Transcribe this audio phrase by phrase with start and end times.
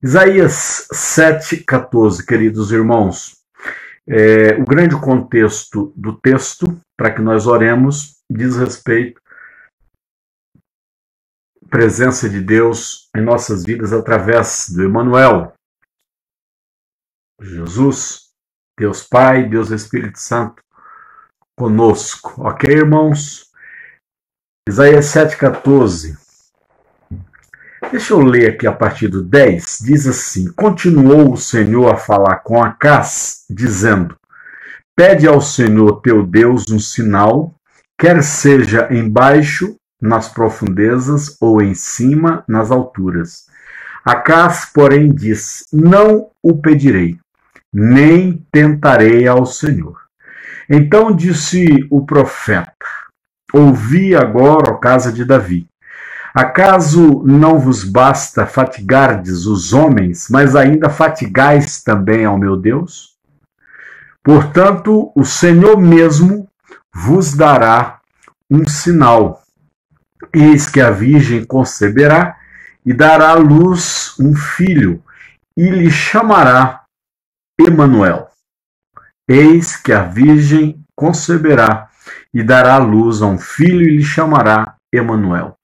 [0.00, 3.42] Isaías 7,14, queridos irmãos.
[4.06, 9.20] É, o grande contexto do texto, para que nós oremos, diz respeito
[11.64, 15.52] à presença de Deus em nossas vidas através do Emmanuel,
[17.40, 18.30] Jesus,
[18.78, 20.62] Deus Pai, Deus Espírito Santo
[21.58, 22.40] conosco.
[22.40, 23.50] Ok, irmãos?
[24.68, 26.27] Isaías 7,14.
[27.90, 29.78] Deixa eu ler aqui a partir do 10.
[29.80, 34.14] Diz assim: Continuou o Senhor a falar com Acás, dizendo:
[34.94, 37.54] Pede ao Senhor teu Deus um sinal,
[37.98, 43.46] quer seja embaixo, nas profundezas, ou em cima, nas alturas.
[44.04, 47.18] Acás, porém, diz: Não o pedirei,
[47.72, 49.98] nem tentarei ao Senhor.
[50.68, 52.74] Então disse o profeta:
[53.50, 55.66] Ouvi agora, ó casa de Davi.
[56.34, 63.16] Acaso não vos basta fatigardes os homens, mas ainda fatigais também ao meu Deus?
[64.22, 66.48] Portanto, o Senhor mesmo
[66.94, 68.00] vos dará
[68.50, 69.42] um sinal.
[70.34, 72.36] Eis que a Virgem conceberá
[72.84, 75.02] e dará à luz um filho,
[75.56, 76.84] e lhe chamará
[77.60, 78.28] Emanuel.
[79.26, 81.88] Eis que a Virgem conceberá
[82.32, 85.57] e dará à luz a um filho e lhe chamará Emanuel.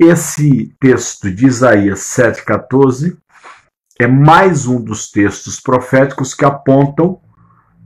[0.00, 3.18] Esse texto de Isaías 7,14
[3.98, 7.20] é mais um dos textos proféticos que apontam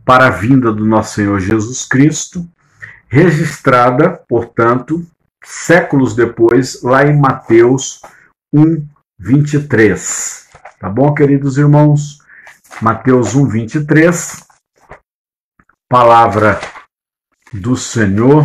[0.05, 2.46] para a vinda do nosso Senhor Jesus Cristo,
[3.08, 5.06] registrada, portanto,
[5.42, 8.02] séculos depois, lá em Mateus
[8.52, 8.86] 1,
[9.18, 10.48] 23.
[10.78, 12.18] Tá bom, queridos irmãos?
[12.83, 14.44] Mateus 1, 23,
[15.88, 16.60] palavra
[17.55, 18.44] do Senhor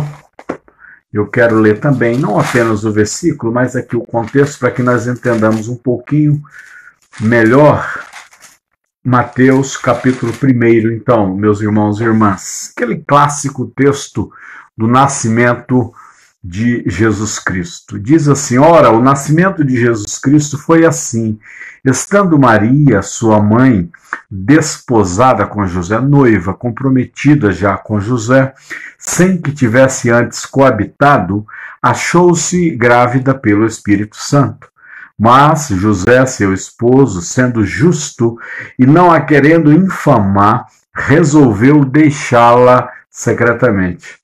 [1.12, 5.06] eu quero ler também, não apenas o versículo, mas aqui o contexto, para que nós
[5.06, 6.42] entendamos um pouquinho
[7.20, 8.04] melhor
[9.02, 12.72] Mateus capítulo 1, então, meus irmãos e irmãs.
[12.76, 14.30] Aquele clássico texto
[14.76, 15.94] do nascimento
[16.42, 17.98] de Jesus Cristo.
[17.98, 21.38] Diz assim: Ora, o nascimento de Jesus Cristo foi assim.
[21.84, 23.90] Estando Maria, sua mãe,
[24.30, 28.52] desposada com José, noiva, comprometida já com José,
[28.98, 31.46] sem que tivesse antes coabitado,
[31.82, 34.68] achou-se grávida pelo Espírito Santo.
[35.18, 38.38] Mas José, seu esposo, sendo justo
[38.78, 44.18] e não a querendo infamar, resolveu deixá-la secretamente.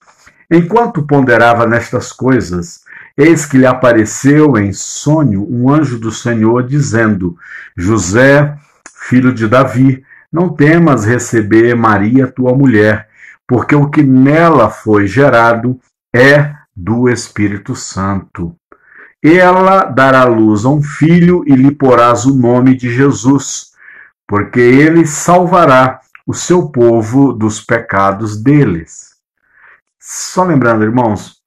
[0.50, 2.80] Enquanto ponderava nestas coisas,
[3.16, 7.36] eis que lhe apareceu em sonho um anjo do Senhor, dizendo:
[7.76, 8.56] José,
[9.08, 13.08] filho de Davi, não temas receber Maria, tua mulher,
[13.46, 15.78] porque o que nela foi gerado
[16.14, 18.54] é do Espírito Santo.
[19.22, 23.72] Ela dará luz a um filho e lhe porás o nome de Jesus,
[24.26, 29.13] porque ele salvará o seu povo dos pecados deles.
[30.06, 31.40] Só lembrando, irmãos,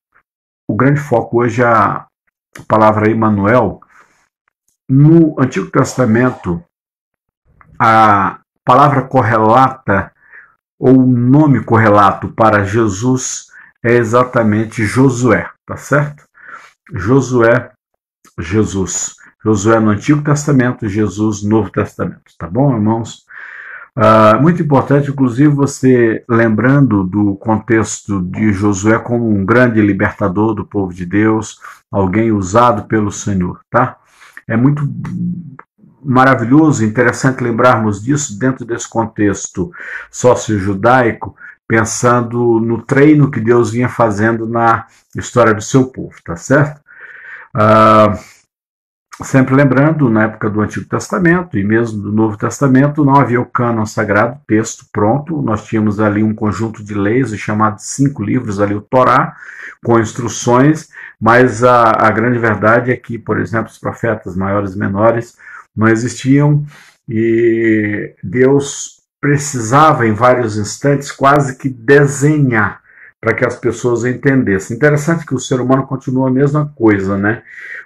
[0.68, 2.08] o grande foco hoje é a
[2.68, 3.82] palavra Emmanuel.
[4.90, 6.64] No Antigo Testamento,
[7.78, 10.12] a palavra correlata
[10.80, 13.46] ou o nome correlato para Jesus
[13.84, 16.28] é exatamente Josué, tá certo?
[16.92, 17.72] Josué,
[18.40, 19.18] Jesus.
[19.44, 23.27] Josué no Antigo Testamento, Jesus no Novo Testamento, tá bom, irmãos?
[23.98, 30.64] Uh, muito importante, inclusive, você lembrando do contexto de Josué como um grande libertador do
[30.64, 31.60] povo de Deus,
[31.92, 33.98] alguém usado pelo Senhor, tá?
[34.48, 34.88] É muito
[36.06, 39.72] maravilhoso, interessante lembrarmos disso dentro desse contexto
[40.12, 41.36] sócio-judaico,
[41.68, 46.80] pensando no treino que Deus vinha fazendo na história do seu povo, tá certo?
[47.56, 48.37] Uh,
[49.24, 53.46] Sempre lembrando, na época do Antigo Testamento e mesmo do Novo Testamento, não havia o
[53.46, 55.42] cânon sagrado, texto pronto.
[55.42, 59.36] Nós tínhamos ali um conjunto de leis, chamados cinco livros, ali o Torá,
[59.84, 60.90] com instruções,
[61.20, 65.36] mas a, a grande verdade é que, por exemplo, os profetas maiores e menores
[65.76, 66.64] não existiam
[67.10, 72.82] e Deus precisava, em vários instantes, quase que desenhar
[73.20, 74.76] para que as pessoas entendessem.
[74.76, 77.44] Interessante que o ser humano continua a mesma coisa, né?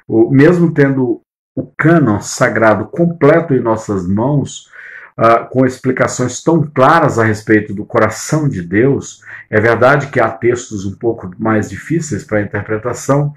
[0.07, 1.21] O, mesmo tendo
[1.55, 4.69] o cânon sagrado completo em nossas mãos,
[5.17, 10.29] uh, com explicações tão claras a respeito do coração de Deus, é verdade que há
[10.29, 13.33] textos um pouco mais difíceis para interpretação,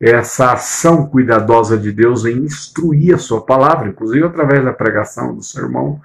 [0.00, 5.42] essa ação cuidadosa de Deus em instruir a sua palavra, inclusive através da pregação do
[5.42, 6.00] sermão,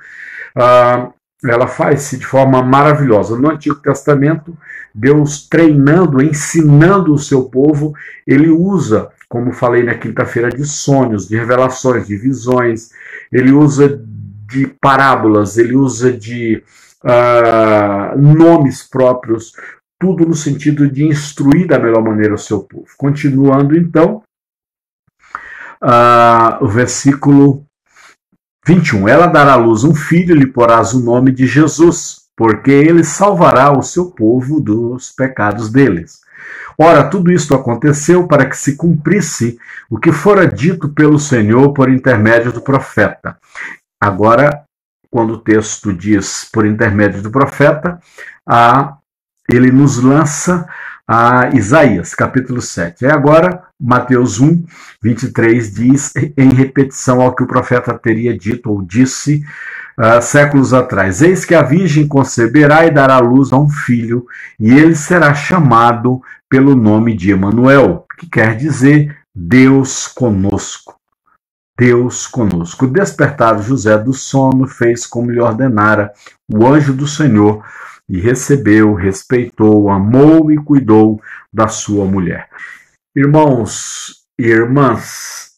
[0.57, 1.13] uh,
[1.45, 3.37] ela faz-se de forma maravilhosa.
[3.37, 4.57] No Antigo Testamento,
[4.93, 7.93] Deus treinando, ensinando o seu povo,
[8.25, 12.91] ele usa como falei na quinta-feira, de sonhos, de revelações, de visões.
[13.31, 13.99] Ele usa
[14.47, 16.63] de parábolas, ele usa de
[17.03, 19.53] uh, nomes próprios,
[19.99, 22.85] tudo no sentido de instruir da melhor maneira o seu povo.
[22.95, 24.21] Continuando então,
[25.83, 27.65] uh, o versículo
[28.65, 29.07] 21.
[29.07, 33.03] Ela dará à luz um filho e lhe porás o nome de Jesus, porque ele
[33.03, 36.21] salvará o seu povo dos pecados deles.
[36.77, 39.57] Ora, tudo isto aconteceu para que se cumprisse
[39.89, 43.37] o que fora dito pelo Senhor por intermédio do profeta.
[44.01, 44.63] Agora,
[45.09, 47.99] quando o texto diz por intermédio do profeta,
[48.47, 48.97] a,
[49.47, 50.67] ele nos lança
[51.07, 53.05] a Isaías, capítulo 7.
[53.05, 54.63] E agora, Mateus 1,
[55.01, 59.43] 23 diz, em repetição ao que o profeta teria dito ou disse
[59.99, 64.25] uh, séculos atrás: Eis que a Virgem conceberá e dará luz a um filho,
[64.57, 70.95] e ele será chamado pelo nome de Emanuel, que quer dizer Deus conosco.
[71.77, 72.87] Deus conosco.
[72.87, 76.13] Despertado José do sono, fez como lhe ordenara
[76.49, 77.65] o anjo do Senhor
[78.07, 81.19] e recebeu, respeitou, amou e cuidou
[81.51, 82.47] da sua mulher.
[83.15, 85.51] Irmãos e irmãs,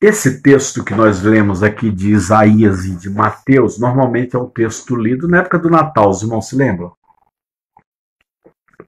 [0.00, 4.94] esse texto que nós lemos aqui de Isaías e de Mateus, normalmente é um texto
[4.94, 6.92] lido na época do Natal, os irmãos se lembram?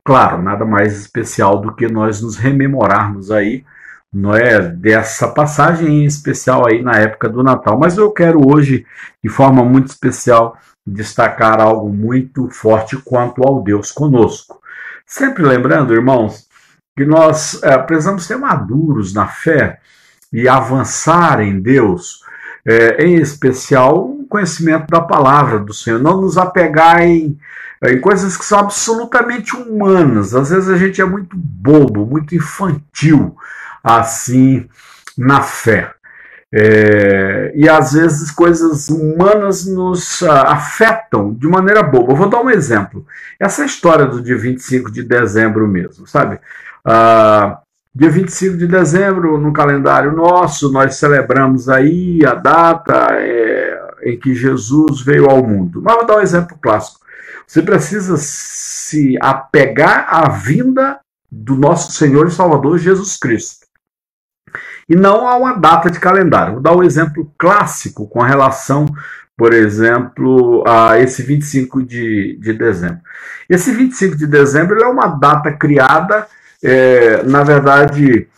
[0.05, 3.65] Claro, nada mais especial do que nós nos rememorarmos aí,
[4.13, 7.77] não é, dessa passagem em especial aí na época do Natal.
[7.77, 8.87] Mas eu quero hoje,
[9.25, 10.57] de forma muito especial,
[10.87, 14.63] destacar algo muito forte quanto ao Deus conosco.
[15.05, 16.49] Sempre lembrando, irmãos,
[16.97, 19.81] que nós é, precisamos ser maduros na fé
[20.33, 22.21] e avançar em Deus,
[22.65, 27.39] é, em especial o conhecimento da palavra do Senhor, não nos apegar em,
[27.85, 30.35] em coisas que são absolutamente humanas.
[30.35, 33.37] Às vezes a gente é muito bobo, muito infantil
[33.83, 34.69] assim
[35.17, 35.95] na fé.
[36.53, 42.13] É, e às vezes coisas humanas nos uh, afetam de maneira boba.
[42.13, 43.07] Eu vou dar um exemplo.
[43.39, 46.41] Essa história do dia 25 de dezembro mesmo, sabe?
[46.87, 47.57] Uh,
[47.95, 54.35] dia 25 de dezembro, no calendário nosso, nós celebramos aí a data é, em que
[54.35, 55.83] Jesus veio ao mundo.
[55.83, 57.01] Mas vou dar um exemplo clássico.
[57.47, 61.01] Você precisa se apegar à vinda
[61.31, 63.71] do nosso Senhor e Salvador Jesus Cristo
[64.91, 66.55] e não há uma data de calendário.
[66.55, 68.87] Vou dar um exemplo clássico com relação,
[69.37, 72.99] por exemplo, a esse 25 de, de dezembro.
[73.49, 76.27] Esse 25 de dezembro é uma data criada,
[76.63, 78.29] é, na verdade,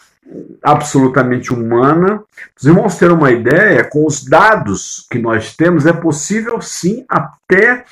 [0.62, 2.22] absolutamente humana.
[2.58, 7.84] Os irmãos terem uma ideia, com os dados que nós temos, é possível sim até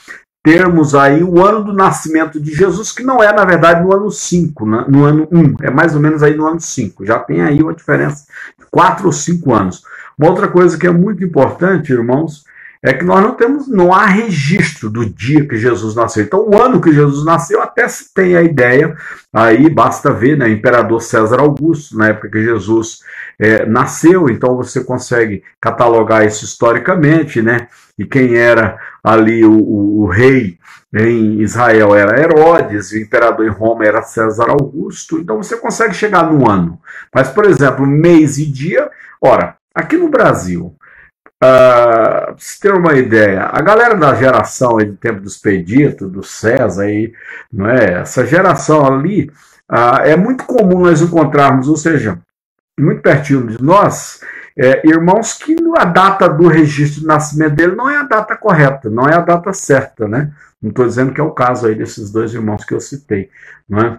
[0.42, 4.10] termos aí o ano do nascimento de Jesus, que não é, na verdade, no ano
[4.10, 4.84] 5, né?
[4.88, 7.04] no ano 1, é mais ou menos aí no ano 5.
[7.04, 8.24] Já tem aí uma diferença
[8.58, 9.82] de 4 ou 5 anos.
[10.18, 12.44] Uma outra coisa que é muito importante, irmãos,
[12.82, 16.24] é que nós não temos, não há registro do dia que Jesus nasceu.
[16.24, 18.96] Então, o ano que Jesus nasceu, até se tem a ideia,
[19.32, 20.48] aí basta ver, né?
[20.48, 23.00] Imperador César Augusto, na época que Jesus
[23.38, 27.68] é, nasceu, então você consegue catalogar isso historicamente, né?
[27.98, 30.58] E quem era ali o, o, o rei
[30.92, 36.30] em Israel era Herodes, o imperador em Roma era César Augusto, então você consegue chegar
[36.32, 36.80] no ano.
[37.14, 38.90] Mas, por exemplo, mês e dia,
[39.20, 40.74] ora, aqui no Brasil,
[41.42, 46.22] Uh, se ter uma ideia, a galera da geração aí do tempo do Expedito, do
[46.22, 47.14] César, aí,
[47.50, 48.00] não é?
[48.00, 49.30] essa geração ali,
[49.70, 52.18] uh, é muito comum nós encontrarmos, ou seja,
[52.78, 54.20] muito pertinho de nós,
[54.56, 58.90] é, irmãos que a data do registro de nascimento dele não é a data correta,
[58.90, 60.32] não é a data certa, né?
[60.60, 63.30] Não estou dizendo que é o caso aí desses dois irmãos que eu citei,
[63.66, 63.98] não é?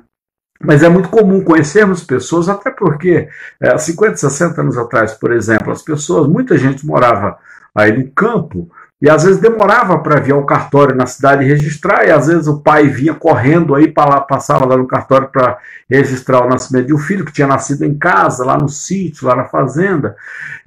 [0.63, 3.27] Mas é muito comum conhecermos pessoas, até porque
[3.60, 7.38] é, 50, 60 anos atrás, por exemplo, as pessoas, muita gente morava
[7.74, 8.70] aí no campo
[9.01, 12.62] e às vezes demorava para vir ao cartório na cidade registrar, e às vezes o
[12.62, 15.58] pai vinha correndo aí para lá, passava lá no cartório para
[15.89, 19.36] registrar o nascimento de um filho que tinha nascido em casa, lá no sítio, lá
[19.36, 20.15] na fazenda.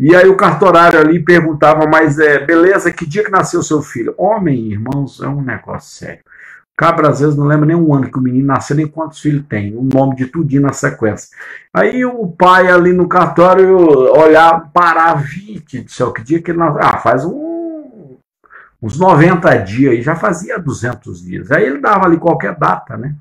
[0.00, 4.12] E aí o cartorário ali perguntava, mas é, beleza, que dia que nasceu seu filho?
[4.18, 6.24] Homem, irmãos, é um negócio sério.
[6.76, 9.44] Cabra às vezes não lembra nem um ano que o menino nasceu, nem quantos filhos
[9.48, 11.28] tem, o nome de tudinho na sequência.
[11.72, 13.76] Aí o pai ali no cartório
[14.16, 16.80] olhar, parar, vinte, do céu, que dia que ele nasceu?
[16.82, 18.16] Ah, faz um,
[18.82, 21.52] uns 90 dias aí, já fazia 200 dias.
[21.52, 23.14] Aí ele dava ali qualquer data, né?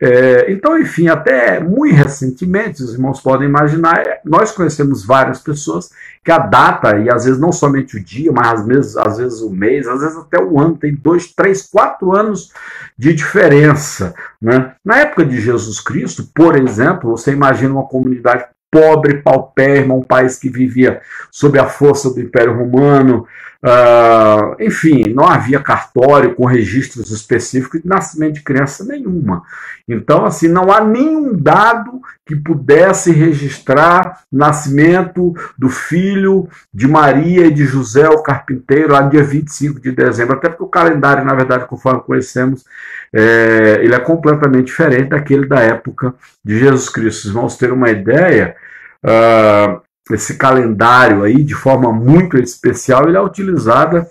[0.00, 5.88] É, então, enfim, até muito recentemente, os irmãos podem imaginar, é, nós conhecemos várias pessoas
[6.22, 9.40] que a data, e às vezes não somente o dia, mas às vezes, às vezes
[9.40, 12.52] o mês, às vezes até o ano, tem dois, três, quatro anos
[12.98, 14.14] de diferença.
[14.40, 14.74] Né?
[14.84, 20.38] Na época de Jesus Cristo, por exemplo, você imagina uma comunidade pobre, paupérrimo, um país
[20.38, 21.00] que vivia
[21.30, 23.26] sob a força do Império Romano,
[23.64, 29.42] Uh, enfim, não havia cartório com registros específicos de nascimento de criança nenhuma.
[29.88, 37.52] Então, assim, não há nenhum dado que pudesse registrar nascimento do filho de Maria e
[37.52, 40.36] de José, o carpinteiro, lá dia 25 de dezembro.
[40.36, 42.64] Até porque o calendário, na verdade, conforme conhecemos,
[43.12, 47.32] é, ele é completamente diferente daquele da época de Jesus Cristo.
[47.32, 48.56] Vamos ter uma ideia.
[49.04, 54.08] Uh, esse calendário aí de forma muito especial, ele é utilizada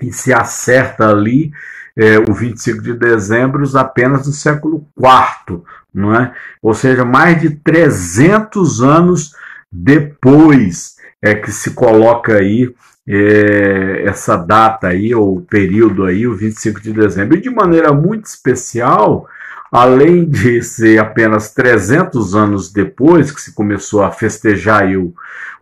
[0.00, 1.52] e se acerta ali
[1.96, 6.32] é, o 25 de dezembro apenas no século IV, não é?
[6.62, 9.34] Ou seja, mais de 300 anos
[9.70, 12.72] depois é que se coloca aí
[13.06, 17.36] é, essa data aí, ou período aí, o 25 de dezembro.
[17.36, 19.26] E de maneira muito especial,
[19.70, 25.14] além de ser apenas 300 anos depois que se começou a festejar o,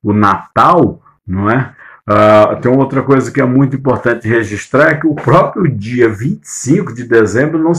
[0.03, 1.75] o Natal, não é?
[2.09, 6.95] Uh, tem outra coisa que é muito importante registrar, é que o próprio dia 25
[6.95, 7.73] de dezembro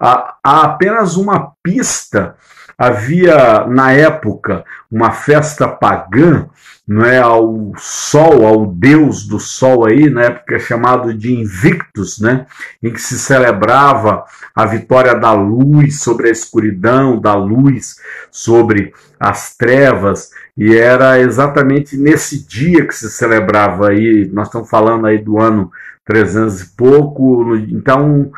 [0.00, 2.34] há, há apenas uma pista
[2.76, 6.48] havia na época uma festa pagã
[6.86, 12.46] não é ao sol, ao deus do sol aí, na época chamado de Invictus, né,
[12.82, 14.24] em que se celebrava
[14.54, 17.96] a vitória da luz sobre a escuridão, da luz
[18.30, 25.06] sobre as trevas, e era exatamente nesse dia que se celebrava aí, nós estamos falando
[25.06, 25.70] aí do ano
[26.04, 28.32] 300 e pouco, então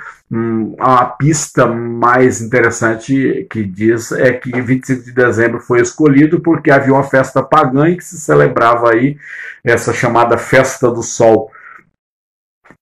[0.78, 6.92] a pista mais interessante que diz é que 25 de dezembro foi escolhido porque havia
[6.92, 9.16] uma festa pagã em que se celebrava aí
[9.62, 11.50] essa chamada festa do sol.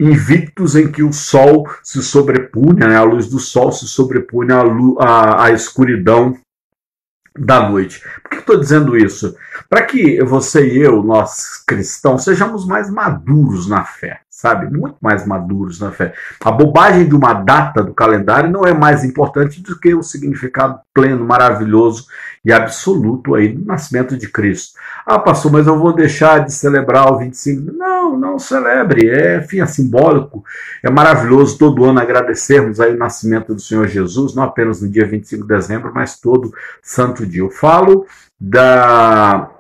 [0.01, 4.63] Invictus em que o sol se sobrepunha, né, a luz do sol se sobrepunha
[4.99, 6.37] à, à escuridão
[7.39, 8.03] da noite.
[8.23, 9.37] Por que estou dizendo isso?
[9.69, 14.75] Para que você e eu, nós cristãos, sejamos mais maduros na fé sabe?
[14.75, 16.15] Muito mais maduros na fé.
[16.43, 20.81] A bobagem de uma data do calendário não é mais importante do que o significado
[20.95, 22.07] pleno, maravilhoso
[22.43, 24.73] e absoluto aí do nascimento de Cristo.
[25.05, 27.73] Ah, pastor, mas eu vou deixar de celebrar o 25.
[27.73, 29.11] Não, não celebre.
[29.11, 30.43] É, enfim, é simbólico.
[30.83, 35.07] É maravilhoso todo ano agradecermos aí o nascimento do Senhor Jesus, não apenas no dia
[35.07, 37.43] 25 de dezembro, mas todo santo dia.
[37.43, 38.07] Eu falo
[38.41, 39.51] da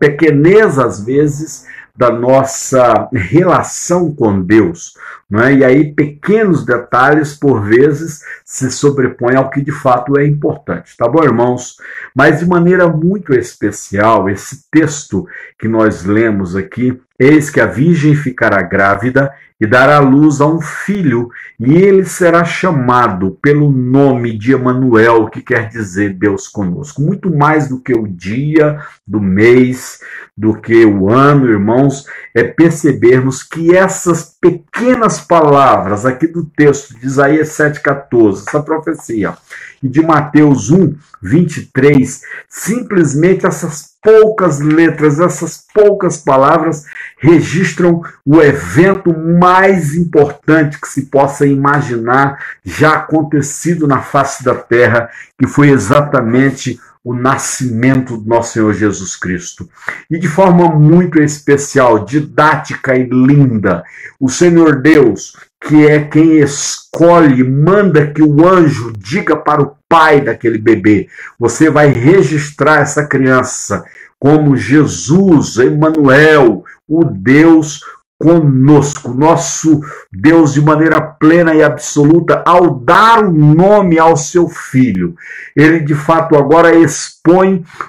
[0.00, 1.66] pequeneza, às vezes,
[1.96, 4.94] da nossa relação com Deus.
[5.28, 5.54] Não é?
[5.54, 10.96] E aí, pequenos detalhes, por vezes, se sobrepõem ao que de fato é importante.
[10.96, 11.76] Tá bom, irmãos?
[12.14, 15.26] Mas de maneira muito especial, esse texto
[15.58, 20.60] que nós lemos aqui, eis que a Virgem ficará grávida e dará luz a um
[20.60, 27.00] filho, e ele será chamado pelo nome de Emanuel, que quer dizer Deus conosco.
[27.00, 30.00] Muito mais do que o dia, do mês,
[30.36, 37.06] do que o ano, irmãos, é percebermos que essas pequenas palavras aqui do texto de
[37.06, 39.34] Isaías 7,14, essa profecia,
[39.82, 46.84] e de Mateus 1, 23, simplesmente essas poucas letras, essas poucas palavras
[47.18, 55.08] registram o evento mais importante que se possa imaginar já acontecido na face da terra,
[55.38, 59.70] que foi exatamente o nascimento do nosso Senhor Jesus Cristo.
[60.10, 63.84] E de forma muito especial, didática e linda,
[64.18, 70.20] o Senhor Deus, que é quem escolhe, manda que o anjo diga para o pai
[70.20, 71.06] daquele bebê:
[71.38, 73.84] você vai registrar essa criança
[74.18, 77.82] como Jesus, Emmanuel, o Deus
[78.18, 79.80] conosco, nosso
[80.12, 85.14] Deus de maneira plena e absoluta, ao dar o nome ao seu filho.
[85.54, 87.15] Ele de fato agora expõe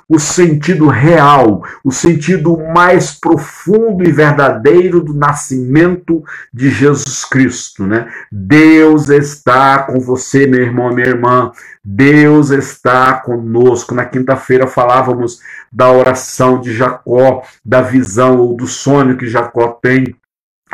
[0.07, 8.07] o sentido real, o sentido mais profundo e verdadeiro do nascimento de Jesus Cristo, né?
[8.31, 11.51] Deus está com você, meu irmão, minha irmã.
[11.83, 13.95] Deus está conosco.
[13.95, 15.39] Na quinta-feira falávamos
[15.71, 20.15] da oração de Jacó, da visão ou do sonho que Jacó tem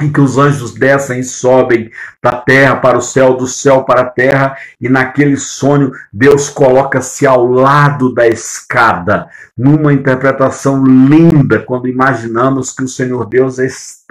[0.02, 4.02] em que os anjos descem e sobem da terra para o céu, do céu para
[4.02, 11.88] a terra, e naquele sonho Deus coloca-se ao lado da escada, numa interpretação linda, quando
[11.88, 13.60] imaginamos que o Senhor Deus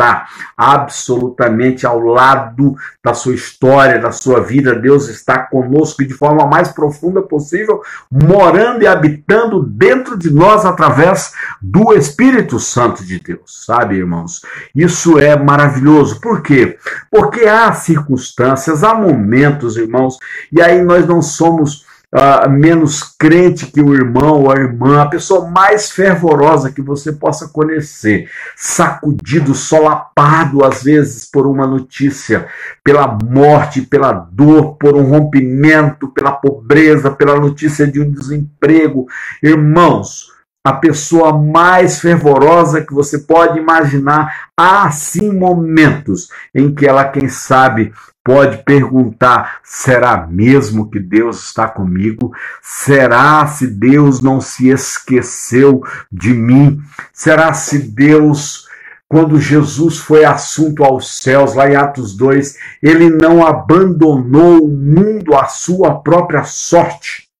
[0.03, 4.75] está absolutamente ao lado da sua história, da sua vida.
[4.75, 7.81] Deus está conosco de forma mais profunda possível,
[8.11, 14.43] morando e habitando dentro de nós através do Espírito Santo de Deus, sabe, irmãos?
[14.75, 16.21] Isso é maravilhoso.
[16.21, 16.77] Por quê?
[17.11, 20.19] Porque há circunstâncias, há momentos, irmãos,
[20.51, 25.07] e aí nós não somos uh, menos crente que o irmão ou a irmã, a
[25.07, 32.47] pessoa mais fervorosa que você possa conhecer, sacudido, solapado às vezes por uma notícia,
[32.85, 39.07] pela morte, pela dor, por um rompimento, pela pobreza, pela notícia de um desemprego.
[39.43, 40.33] Irmãos,
[40.65, 44.51] a pessoa mais fervorosa que você pode imaginar.
[44.57, 47.93] Há sim momentos em que ela, quem sabe,
[48.25, 52.33] pode perguntar: será mesmo que Deus está comigo?
[52.63, 56.81] Será se Deus não se esqueceu de mim?
[57.13, 58.71] Será se Deus
[59.09, 65.35] quando Jesus foi assunto aos céus, lá em Atos 2, ele não abandonou o mundo
[65.35, 67.31] à sua própria sorte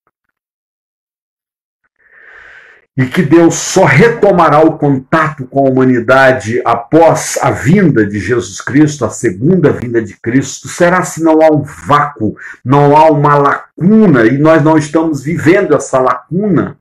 [2.95, 8.61] e que Deus só retomará o contato com a humanidade após a vinda de Jesus
[8.61, 13.35] Cristo, a segunda vinda de Cristo, será se não há um vácuo, não há uma
[13.35, 16.77] lacuna e nós não estamos vivendo essa lacuna?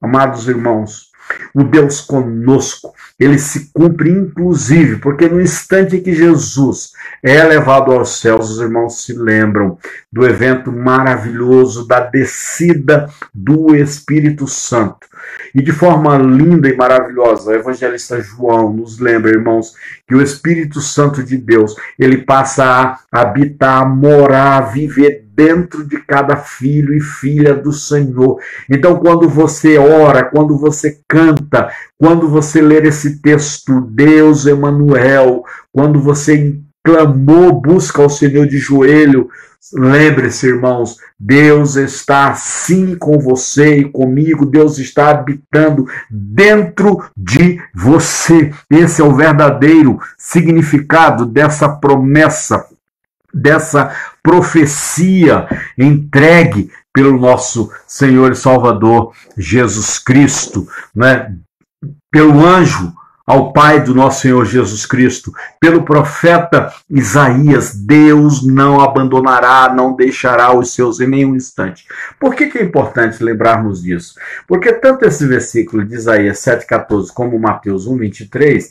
[0.00, 1.10] Amados irmãos,
[1.54, 6.92] o Deus conosco, ele se cumpre inclusive, porque no instante que Jesus
[7.22, 9.78] é levado aos céus, os irmãos se lembram
[10.10, 15.06] do evento maravilhoso da descida do Espírito Santo.
[15.54, 19.74] E de forma linda e maravilhosa, o evangelista João nos lembra, irmãos,
[20.06, 25.82] que o Espírito Santo de Deus, ele passa a habitar, a morar, a viver dentro
[25.82, 28.38] de cada filho e filha do Senhor.
[28.68, 35.42] Então, quando você ora, quando você canta, quando você ler esse texto, Deus Emanuel,
[35.72, 39.30] quando você clamou, busca ao Senhor de joelho,
[39.72, 48.52] lembre-se, irmãos, Deus está sim com você e comigo, Deus está habitando dentro de você.
[48.70, 52.66] Esse é o verdadeiro significado dessa promessa
[53.32, 55.46] dessa profecia
[55.78, 61.34] entregue pelo nosso Senhor e Salvador Jesus Cristo, né?
[62.10, 62.92] pelo anjo
[63.30, 70.52] ao Pai do nosso Senhor Jesus Cristo, pelo profeta Isaías, Deus não abandonará, não deixará
[70.52, 71.86] os seus em nenhum instante.
[72.18, 74.14] Por que, que é importante lembrarmos disso?
[74.48, 78.64] Porque tanto esse versículo de Isaías 7,14 como Mateus 1,23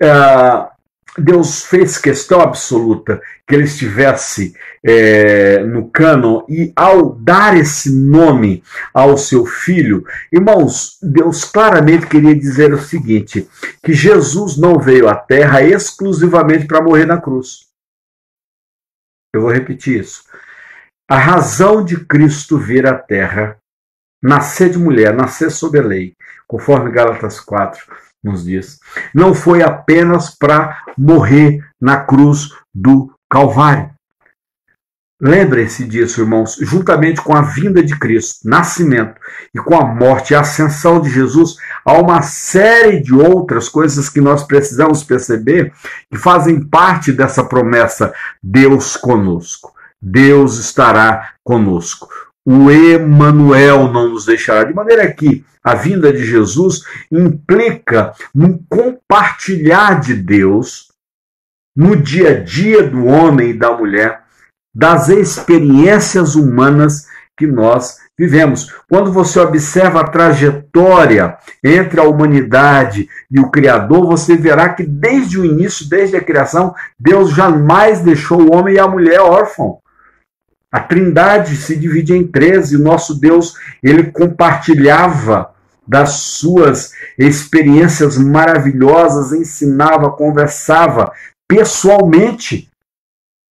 [0.00, 0.77] uh,
[1.18, 4.54] Deus fez questão absoluta que ele estivesse
[4.84, 12.34] é, no cânon e ao dar esse nome ao seu filho, irmãos, Deus claramente queria
[12.34, 13.48] dizer o seguinte:
[13.82, 17.66] que Jesus não veio à Terra exclusivamente para morrer na cruz.
[19.34, 20.24] Eu vou repetir isso.
[21.10, 23.58] A razão de Cristo vir à Terra,
[24.22, 26.14] nascer de mulher, nascer sob a lei,
[26.46, 28.78] conforme Gálatas 4 nos dias,
[29.14, 33.90] não foi apenas para morrer na cruz do Calvário.
[35.20, 39.20] Lembrem-se disso, irmãos, juntamente com a vinda de Cristo, nascimento
[39.52, 44.08] e com a morte e a ascensão de Jesus, há uma série de outras coisas
[44.08, 45.72] que nós precisamos perceber
[46.08, 49.72] que fazem parte dessa promessa: Deus conosco.
[50.00, 52.08] Deus estará conosco
[52.50, 54.64] o Emanuel não nos deixará.
[54.64, 56.80] De maneira que a vinda de Jesus
[57.12, 60.88] implica no compartilhar de Deus
[61.76, 64.22] no dia a dia do homem e da mulher,
[64.74, 67.06] das experiências humanas
[67.36, 68.72] que nós vivemos.
[68.88, 75.38] Quando você observa a trajetória entre a humanidade e o Criador, você verá que desde
[75.38, 79.76] o início, desde a criação, Deus jamais deixou o homem e a mulher órfãos.
[80.70, 85.50] A Trindade se divide em três e o nosso Deus, ele compartilhava
[85.86, 91.10] das suas experiências maravilhosas, ensinava, conversava
[91.48, 92.68] pessoalmente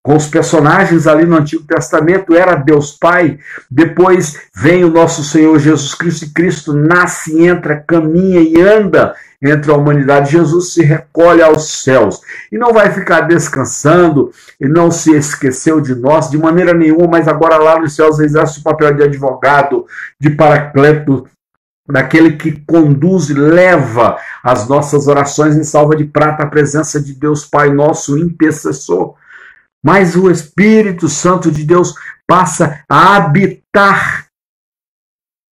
[0.04, 3.40] com os personagens ali no Antigo Testamento, era Deus Pai.
[3.70, 9.72] Depois vem o nosso Senhor Jesus Cristo e Cristo nasce, entra, caminha e anda entre
[9.72, 10.32] a humanidade.
[10.32, 12.22] Jesus se recolhe aos céus
[12.52, 17.28] e não vai ficar descansando e não se esqueceu de nós de maneira nenhuma, mas
[17.28, 19.86] agora lá nos céus exerce o papel de advogado,
[20.20, 21.28] de paracleto,
[21.90, 27.14] daquele que conduz e leva as nossas orações em salva de prata à presença de
[27.14, 29.16] Deus Pai, nosso intercessor.
[29.84, 31.94] Mas o Espírito Santo de Deus
[32.28, 34.28] passa a habitar,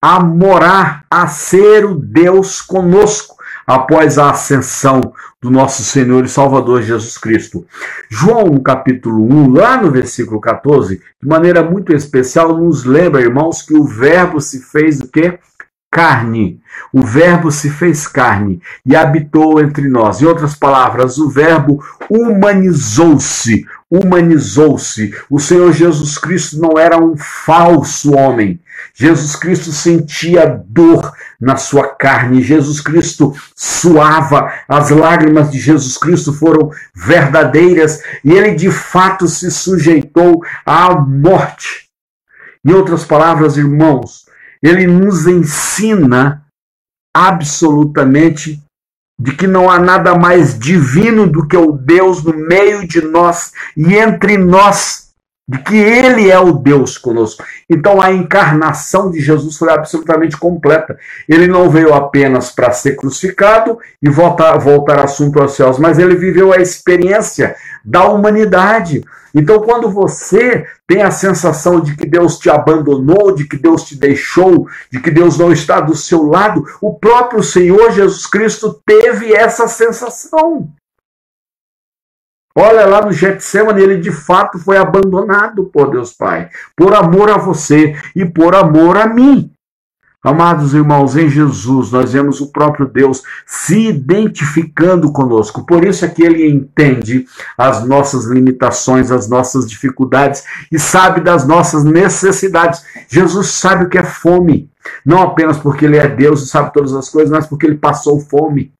[0.02, 3.33] a morar, a ser o Deus conosco
[3.66, 5.00] após a ascensão
[5.40, 7.66] do nosso Senhor e Salvador Jesus Cristo.
[8.08, 13.62] João, no capítulo 1, lá no versículo 14, de maneira muito especial, nos lembra, irmãos,
[13.62, 15.38] que o Verbo se fez o quê?
[15.90, 16.60] Carne.
[16.92, 20.20] O Verbo se fez carne e habitou entre nós.
[20.20, 23.64] Em outras palavras, o Verbo humanizou-se.
[23.88, 25.14] humanizou-se.
[25.30, 28.60] O Senhor Jesus Cristo não era um falso homem.
[28.92, 32.42] Jesus Cristo sentia dor na sua carne.
[32.42, 34.52] Jesus Cristo suava.
[34.68, 41.88] As lágrimas de Jesus Cristo foram verdadeiras e ele de fato se sujeitou à morte.
[42.64, 44.24] Em outras palavras, irmãos,
[44.62, 46.44] ele nos ensina
[47.14, 48.62] absolutamente
[49.18, 53.52] de que não há nada mais divino do que o Deus no meio de nós
[53.76, 55.03] e entre nós,
[55.46, 57.44] de que Ele é o Deus conosco.
[57.68, 60.98] Então a encarnação de Jesus foi absolutamente completa.
[61.28, 66.16] Ele não veio apenas para ser crucificado e voltar, voltar assunto aos céus, mas ele
[66.16, 67.54] viveu a experiência
[67.84, 69.04] da humanidade.
[69.34, 73.96] Então, quando você tem a sensação de que Deus te abandonou, de que Deus te
[73.96, 79.34] deixou, de que Deus não está do seu lado, o próprio Senhor Jesus Cristo teve
[79.34, 80.68] essa sensação.
[82.56, 87.36] Olha lá no Getsemane, ele de fato foi abandonado por Deus Pai, por amor a
[87.36, 89.50] você e por amor a mim.
[90.24, 95.66] Amados irmãos, em Jesus nós vemos o próprio Deus se identificando conosco.
[95.66, 97.26] Por isso é que ele entende
[97.58, 102.82] as nossas limitações, as nossas dificuldades e sabe das nossas necessidades.
[103.06, 104.70] Jesus sabe o que é fome,
[105.04, 108.18] não apenas porque ele é Deus e sabe todas as coisas, mas porque ele passou
[108.18, 108.72] fome.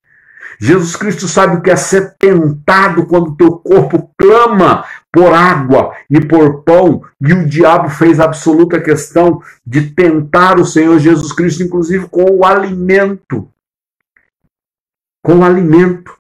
[0.65, 6.19] Jesus Cristo sabe o que é ser tentado quando teu corpo clama por água e
[6.19, 12.09] por pão, e o diabo fez absoluta questão de tentar o Senhor Jesus Cristo, inclusive
[12.09, 13.47] com o alimento.
[15.23, 16.17] Com o alimento.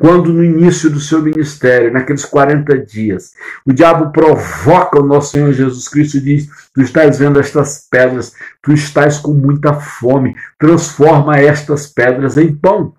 [0.00, 3.32] Quando no início do seu ministério, naqueles 40 dias,
[3.66, 8.32] o diabo provoca o nosso Senhor Jesus Cristo e diz: Tu estás vendo estas pedras,
[8.62, 12.94] tu estás com muita fome, transforma estas pedras em pão.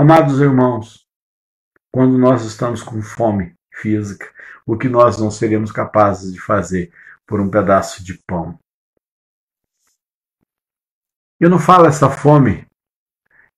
[0.00, 1.08] Amados irmãos,
[1.92, 4.32] quando nós estamos com fome física,
[4.64, 6.94] o que nós não seríamos capazes de fazer
[7.26, 8.56] por um pedaço de pão?
[11.40, 12.64] Eu não falo essa fome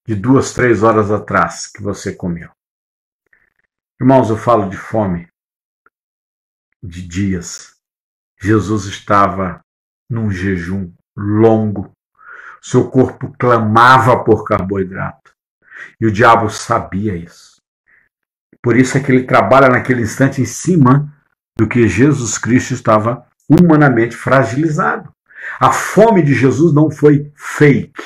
[0.09, 2.51] de duas, três horas atrás que você comeu.
[4.01, 5.29] Irmãos, eu falo de fome
[6.83, 7.79] de dias.
[8.41, 9.61] Jesus estava
[10.09, 11.93] num jejum longo.
[12.63, 15.30] Seu corpo clamava por carboidrato.
[16.01, 17.57] E o diabo sabia isso.
[18.63, 21.13] Por isso é que ele trabalha naquele instante em cima
[21.59, 25.11] do que Jesus Cristo estava humanamente fragilizado.
[25.59, 28.03] A fome de Jesus não foi fake,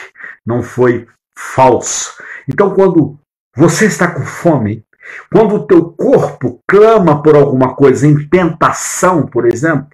[0.47, 1.07] não foi
[1.37, 2.15] falso.
[2.49, 3.19] Então, quando
[3.57, 4.85] você está com fome,
[5.33, 9.89] quando o teu corpo clama por alguma coisa em tentação, por exemplo,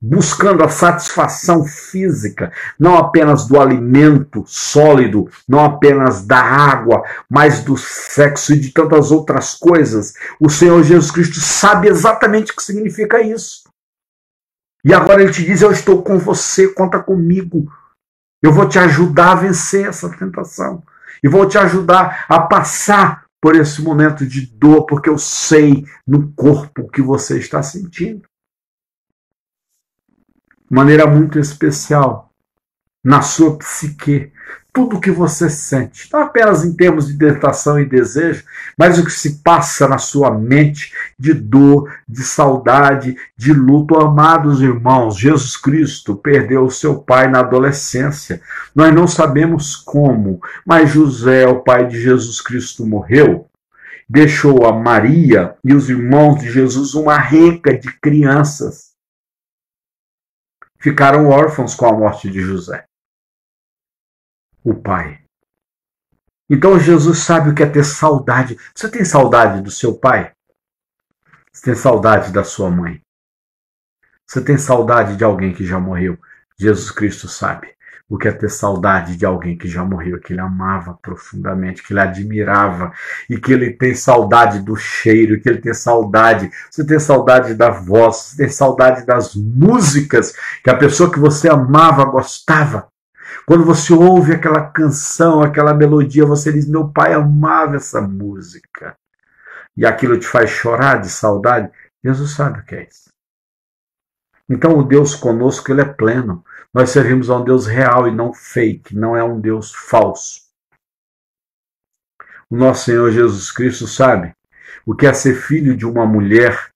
[0.00, 7.76] buscando a satisfação física, não apenas do alimento sólido, não apenas da água, mas do
[7.76, 10.14] sexo e de tantas outras coisas.
[10.40, 13.68] O Senhor Jesus Cristo sabe exatamente o que significa isso.
[14.82, 17.70] E agora ele te diz: Eu estou com você, conta comigo.
[18.42, 20.82] Eu vou te ajudar a vencer essa tentação.
[21.22, 26.32] E vou te ajudar a passar por esse momento de dor, porque eu sei no
[26.32, 28.29] corpo o que você está sentindo
[30.70, 32.30] maneira muito especial
[33.04, 34.30] na sua psique.
[34.72, 38.44] Tudo o que você sente, não apenas em termos de tentação e desejo,
[38.78, 43.98] mas o que se passa na sua mente de dor, de saudade, de luto.
[43.98, 48.40] Amados irmãos, Jesus Cristo perdeu o seu pai na adolescência.
[48.72, 53.50] Nós não sabemos como, mas José, o pai de Jesus Cristo, morreu
[54.08, 58.89] deixou a Maria e os irmãos de Jesus uma renca de crianças
[60.80, 62.84] ficaram órfãos com a morte de José,
[64.64, 65.22] o pai.
[66.48, 68.56] Então Jesus sabe o que é ter saudade.
[68.74, 70.32] Você tem saudade do seu pai?
[71.52, 73.00] Você tem saudade da sua mãe?
[74.26, 76.18] Você tem saudade de alguém que já morreu?
[76.58, 77.76] Jesus Cristo sabe
[78.10, 81.92] o que é ter saudade de alguém que já morreu, que ele amava profundamente, que
[81.92, 82.92] ele admirava,
[83.28, 86.50] e que ele tem saudade do cheiro, que ele tem saudade.
[86.68, 91.48] Você tem saudade da voz, você tem saudade das músicas que a pessoa que você
[91.48, 92.88] amava gostava.
[93.46, 98.96] Quando você ouve aquela canção, aquela melodia, você diz: Meu pai amava essa música.
[99.76, 101.70] E aquilo te faz chorar de saudade.
[102.04, 103.08] Jesus sabe o que é isso.
[104.48, 106.44] Então, o Deus conosco, ele é pleno.
[106.72, 110.42] Nós servimos a um Deus real e não fake, não é um Deus falso.
[112.48, 114.32] O nosso Senhor Jesus Cristo sabe
[114.86, 116.70] o que é ser filho de uma mulher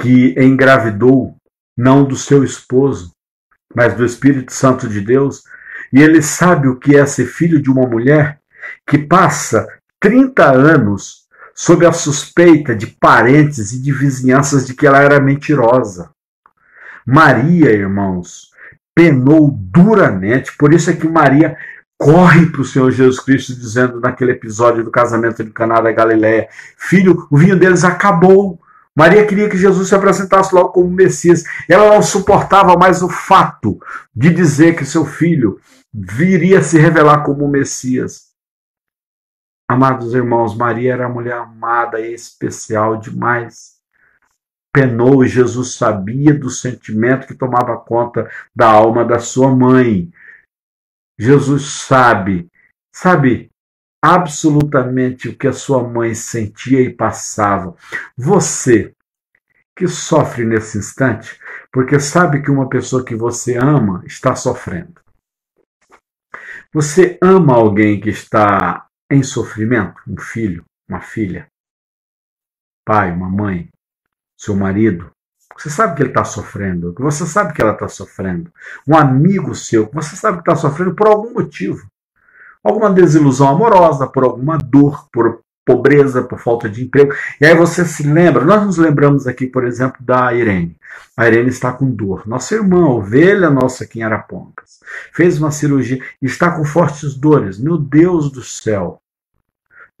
[0.00, 1.36] que engravidou
[1.76, 3.12] não do seu esposo,
[3.74, 5.42] mas do Espírito Santo de Deus,
[5.92, 8.40] e ele sabe o que é ser filho de uma mulher
[8.86, 9.66] que passa
[10.00, 16.10] 30 anos sob a suspeita de parentes e de vizinhanças de que ela era mentirosa.
[17.06, 18.51] Maria, irmãos,
[18.94, 21.56] penou duramente, por isso é que Maria
[21.98, 26.48] corre para o Senhor Jesus Cristo dizendo naquele episódio do casamento de Caná da Galiléia,
[26.76, 28.60] filho, o vinho deles acabou.
[28.94, 31.44] Maria queria que Jesus se apresentasse logo como Messias.
[31.68, 33.78] Ela não suportava mais o fato
[34.14, 35.60] de dizer que seu filho
[35.94, 38.32] viria se revelar como Messias.
[39.70, 43.81] Amados irmãos, Maria era mulher amada e especial demais.
[44.72, 50.10] Penou Jesus sabia do sentimento que tomava conta da alma da sua mãe.
[51.18, 52.48] Jesus sabe,
[52.94, 53.50] sabe
[54.02, 57.76] absolutamente o que a sua mãe sentia e passava.
[58.16, 58.94] Você
[59.76, 61.38] que sofre nesse instante,
[61.70, 65.00] porque sabe que uma pessoa que você ama está sofrendo.
[66.72, 70.00] Você ama alguém que está em sofrimento?
[70.06, 71.46] Um filho, uma filha,
[72.84, 73.71] pai, uma mãe,
[74.42, 75.08] seu marido.
[75.56, 78.50] Você sabe que ele está sofrendo, que você sabe que ela está sofrendo.
[78.88, 81.86] Um amigo seu, você sabe que está sofrendo por algum motivo.
[82.64, 87.14] Alguma desilusão amorosa, por alguma dor, por pobreza, por falta de emprego.
[87.40, 90.76] E aí você se lembra, nós nos lembramos aqui, por exemplo, da Irene.
[91.16, 92.26] A Irene está com dor.
[92.26, 94.80] Nossa irmã, ovelha nossa aqui em Arapongas,
[95.12, 97.58] fez uma cirurgia e está com fortes dores.
[97.58, 99.00] Meu Deus do céu.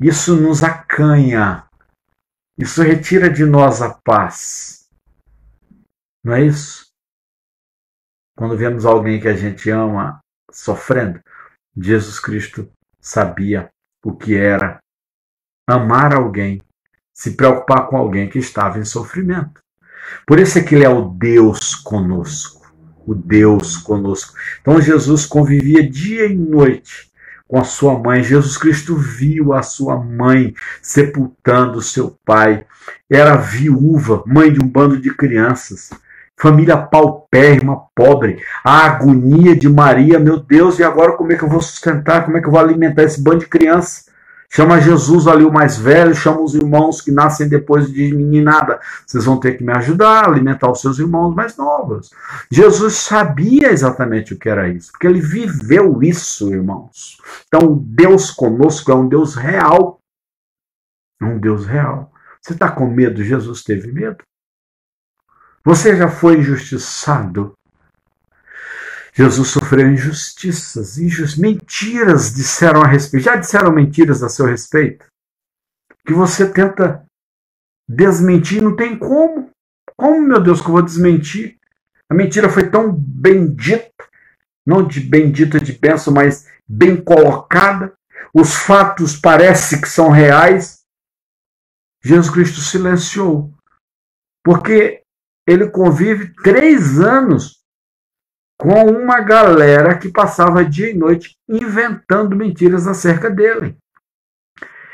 [0.00, 1.64] Isso nos acanha.
[2.58, 4.88] Isso retira de nós a paz.
[6.22, 6.86] Não é isso?
[8.36, 11.20] Quando vemos alguém que a gente ama sofrendo,
[11.76, 13.70] Jesus Cristo sabia
[14.04, 14.78] o que era
[15.66, 16.62] amar alguém,
[17.12, 19.60] se preocupar com alguém que estava em sofrimento.
[20.26, 22.72] Por isso é que ele é o Deus conosco,
[23.06, 24.34] o Deus conosco.
[24.60, 27.11] Então Jesus convivia dia e noite
[27.52, 28.22] com a sua mãe.
[28.22, 32.64] Jesus Cristo viu a sua mãe sepultando seu pai.
[33.10, 35.90] Era viúva, mãe de um bando de crianças.
[36.34, 38.42] Família paupérrima, pobre.
[38.64, 42.24] A agonia de Maria, meu Deus, e agora como é que eu vou sustentar?
[42.24, 44.06] Como é que eu vou alimentar esse bando de crianças?
[44.54, 48.78] Chama Jesus ali o mais velho, chama os irmãos que nascem depois de meninada.
[49.06, 52.10] Vocês vão ter que me ajudar a alimentar os seus irmãos mais novos.
[52.50, 57.16] Jesus sabia exatamente o que era isso, porque ele viveu isso, irmãos.
[57.46, 59.98] Então, Deus conosco é um Deus real.
[61.22, 62.12] É um Deus real.
[62.38, 63.24] Você está com medo?
[63.24, 64.22] Jesus teve medo.
[65.64, 67.54] Você já foi injustiçado?
[69.14, 71.38] Jesus sofreu injustiças, injust...
[71.38, 73.24] mentiras disseram a respeito.
[73.24, 75.06] Já disseram mentiras a seu respeito?
[76.06, 77.04] Que você tenta
[77.88, 79.50] desmentir, não tem como.
[79.96, 81.58] Como, meu Deus, que eu vou desmentir?
[82.10, 83.92] A mentira foi tão bendita,
[84.66, 87.92] não de bendita de bênção, mas bem colocada.
[88.34, 90.80] Os fatos parecem que são reais.
[92.02, 93.52] Jesus Cristo silenciou.
[94.42, 95.02] Porque
[95.46, 97.61] ele convive três anos
[98.62, 103.76] com uma galera que passava dia e noite inventando mentiras acerca dele.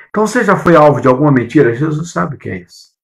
[0.09, 1.75] Então você já foi alvo de alguma mentira?
[1.75, 2.95] Jesus sabe o que é isso.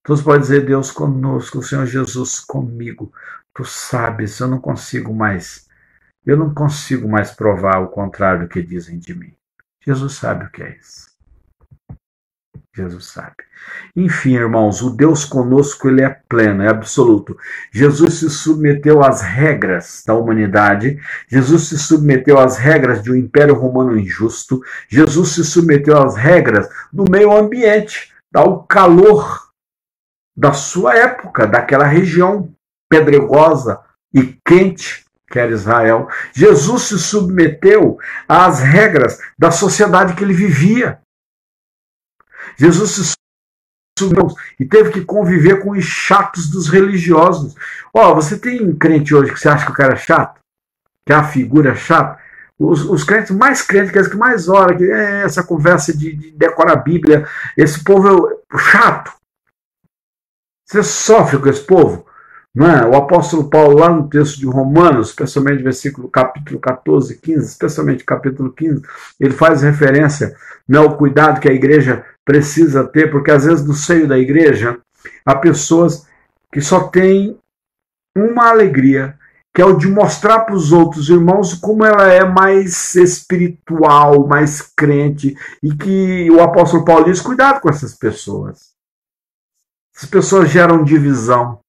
[0.00, 3.12] Então você pode dizer, Deus conosco, Senhor Jesus comigo.
[3.52, 5.68] Tu sabes, eu não consigo mais,
[6.24, 9.34] eu não consigo mais provar o contrário do que dizem de mim.
[9.84, 11.07] Jesus sabe o que é isso.
[12.78, 13.34] Jesus sabe.
[13.96, 17.36] Enfim, irmãos, o Deus conosco ele é pleno, é absoluto.
[17.72, 23.54] Jesus se submeteu às regras da humanidade, Jesus se submeteu às regras de um império
[23.54, 29.48] romano injusto, Jesus se submeteu às regras do meio ambiente, ao calor
[30.36, 32.48] da sua época, daquela região
[32.88, 33.80] pedregosa
[34.14, 36.08] e quente que era Israel.
[36.32, 41.00] Jesus se submeteu às regras da sociedade que ele vivia.
[42.58, 43.12] Jesus se
[43.98, 47.54] subiu e teve que conviver com os chatos dos religiosos.
[47.94, 50.40] Ó, oh, você tem crente hoje que você acha que o cara é chato?
[51.06, 52.18] Que é a figura chata?
[52.58, 56.12] Os, os crentes mais crentes, que é que mais oram, que é essa conversa de,
[56.14, 59.12] de decorar a Bíblia, esse povo é chato.
[60.66, 62.08] Você sofre com esse povo?
[62.56, 62.84] É?
[62.86, 68.52] O apóstolo Paulo, lá no texto de Romanos, especialmente versículo capítulo 14, 15, especialmente capítulo
[68.52, 68.82] 15,
[69.20, 70.34] ele faz referência
[70.68, 74.78] né, ao cuidado que a igreja precisa ter, porque às vezes no seio da igreja
[75.24, 76.06] há pessoas
[76.52, 77.38] que só têm
[78.14, 79.18] uma alegria,
[79.54, 84.60] que é o de mostrar para os outros irmãos como ela é mais espiritual, mais
[84.60, 88.72] crente, e que o apóstolo Paulo diz: cuidado com essas pessoas.
[89.96, 91.60] Essas pessoas geram divisão.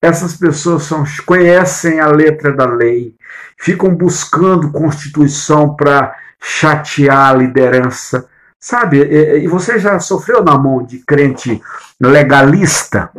[0.00, 3.16] Essas pessoas são, conhecem a letra da lei,
[3.58, 8.28] ficam buscando constituição para chatear a liderança,
[8.64, 11.60] Sabe, e você já sofreu na mão de crente
[12.00, 13.12] legalista?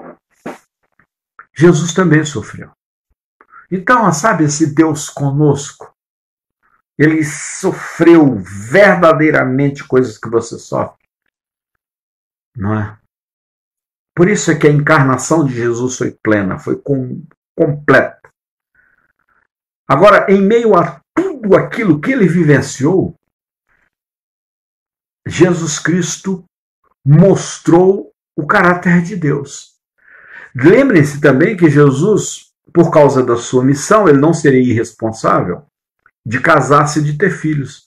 [1.56, 2.72] Jesus também sofreu.
[3.70, 5.94] Então, sabe esse Deus conosco?
[6.98, 10.98] Ele sofreu verdadeiramente coisas que você sofre.
[12.58, 12.98] Não é?
[14.16, 17.24] Por isso é que a encarnação de Jesus foi plena, foi com,
[17.56, 18.32] completa.
[19.88, 23.16] Agora, em meio a tudo aquilo que ele vivenciou,
[25.28, 26.44] Jesus Cristo
[27.06, 29.76] mostrou o caráter de Deus.
[30.56, 35.64] Lembrem-se também que Jesus, por causa da sua missão, ele não seria irresponsável
[36.26, 37.86] de casar-se e de ter filhos.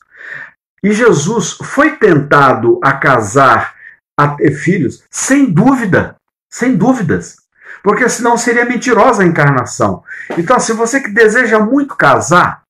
[0.82, 3.74] E Jesus foi tentado a casar,
[4.16, 6.16] a ter filhos, sem dúvida,
[6.50, 7.36] sem dúvidas.
[7.82, 10.02] Porque senão seria mentirosa a encarnação.
[10.36, 12.62] Então, se você que deseja muito casar,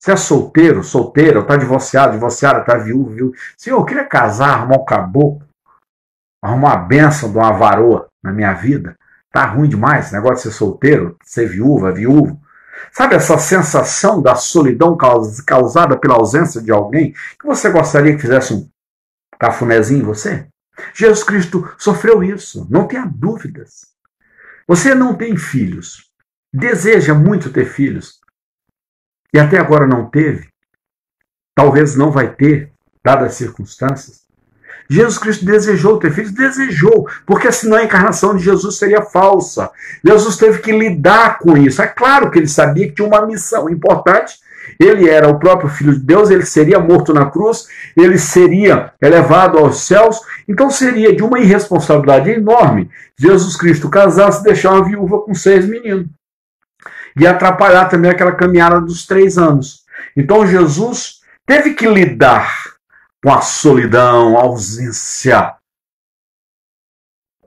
[0.00, 3.34] se é solteiro, solteira, está divorciado, divorciada, está viúvo, viúvo.
[3.56, 5.46] Senhor, eu queria casar, arrumar um caboclo,
[6.42, 8.96] arrumar uma benção de uma varoa na minha vida.
[9.30, 12.40] Tá ruim demais esse negócio de ser solteiro, ser viúva, viúvo.
[12.90, 14.96] Sabe essa sensação da solidão
[15.46, 18.66] causada pela ausência de alguém que você gostaria que fizesse um
[19.38, 20.46] cafunézinho em você?
[20.94, 23.90] Jesus Cristo sofreu isso, não tenha dúvidas.
[24.66, 26.10] Você não tem filhos,
[26.52, 28.19] deseja muito ter filhos,
[29.32, 30.48] e até agora não teve,
[31.54, 32.72] talvez não vai ter,
[33.04, 34.20] dadas as circunstâncias.
[34.88, 36.32] Jesus Cristo desejou ter filhos?
[36.32, 39.70] Desejou, porque senão a encarnação de Jesus seria falsa.
[40.04, 41.80] Jesus teve que lidar com isso.
[41.80, 44.34] É claro que ele sabia que tinha uma missão importante.
[44.78, 47.66] Ele era o próprio Filho de Deus, ele seria morto na cruz,
[47.96, 54.44] ele seria elevado aos céus, então seria de uma irresponsabilidade enorme Jesus Cristo casar-se e
[54.44, 56.06] deixar uma viúva com seis meninos
[57.18, 59.84] e atrapalhar também aquela caminhada dos três anos.
[60.16, 62.74] Então Jesus teve que lidar
[63.22, 65.54] com a solidão, a ausência,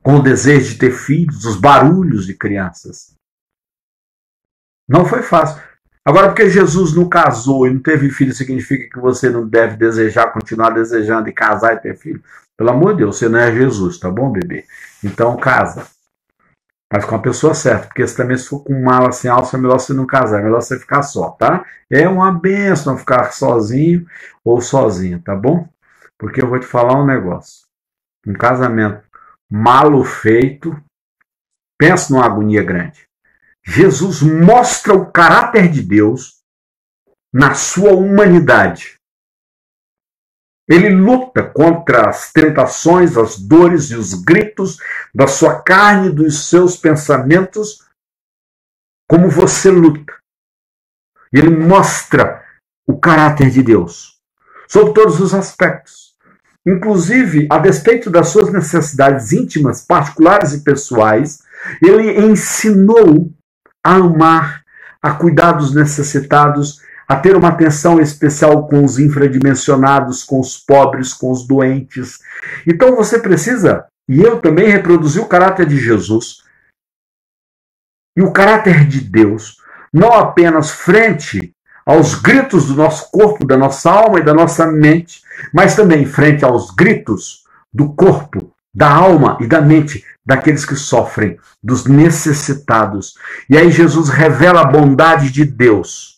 [0.02, 3.16] com o desejo de ter filhos, os barulhos de crianças.
[4.88, 5.62] Não foi fácil.
[6.06, 10.34] Agora, porque Jesus não casou e não teve filho, significa que você não deve desejar,
[10.34, 12.22] continuar desejando e casar e ter filho?
[12.58, 14.66] Pelo amor de Deus, você não é Jesus, tá bom, bebê?
[15.02, 15.88] Então casa.
[16.94, 19.60] Mas com a pessoa certa, porque se também se for com mala sem alça, é
[19.60, 21.66] melhor você não casar, é melhor você ficar só, tá?
[21.90, 24.06] É uma benção ficar sozinho
[24.46, 25.68] ou sozinho, tá bom?
[26.20, 27.66] Porque eu vou te falar um negócio.
[28.28, 29.04] Um casamento
[29.52, 30.80] malo feito,
[31.80, 33.08] pensa numa agonia grande.
[33.66, 36.44] Jesus mostra o caráter de Deus
[37.34, 39.00] na sua humanidade.
[40.68, 44.78] Ele luta contra as tentações, as dores e os gritos
[45.14, 47.86] da sua carne e dos seus pensamentos,
[49.10, 50.14] como você luta.
[51.34, 52.44] Ele mostra
[52.88, 54.14] o caráter de Deus
[54.68, 56.14] sob todos os aspectos.
[56.66, 61.44] Inclusive, a despeito das suas necessidades íntimas, particulares e pessoais,
[61.82, 63.32] ele ensinou
[63.86, 64.64] a amar,
[65.02, 71.14] a cuidar dos necessitados a ter uma atenção especial com os infradimensionados, com os pobres,
[71.14, 72.20] com os doentes.
[72.66, 76.44] Então você precisa, e eu também, reproduzir o caráter de Jesus
[78.18, 79.58] e o caráter de Deus,
[79.92, 81.54] não apenas frente
[81.86, 85.22] aos gritos do nosso corpo, da nossa alma e da nossa mente,
[85.54, 91.38] mas também frente aos gritos do corpo, da alma e da mente daqueles que sofrem,
[91.62, 93.16] dos necessitados.
[93.50, 96.13] E aí Jesus revela a bondade de Deus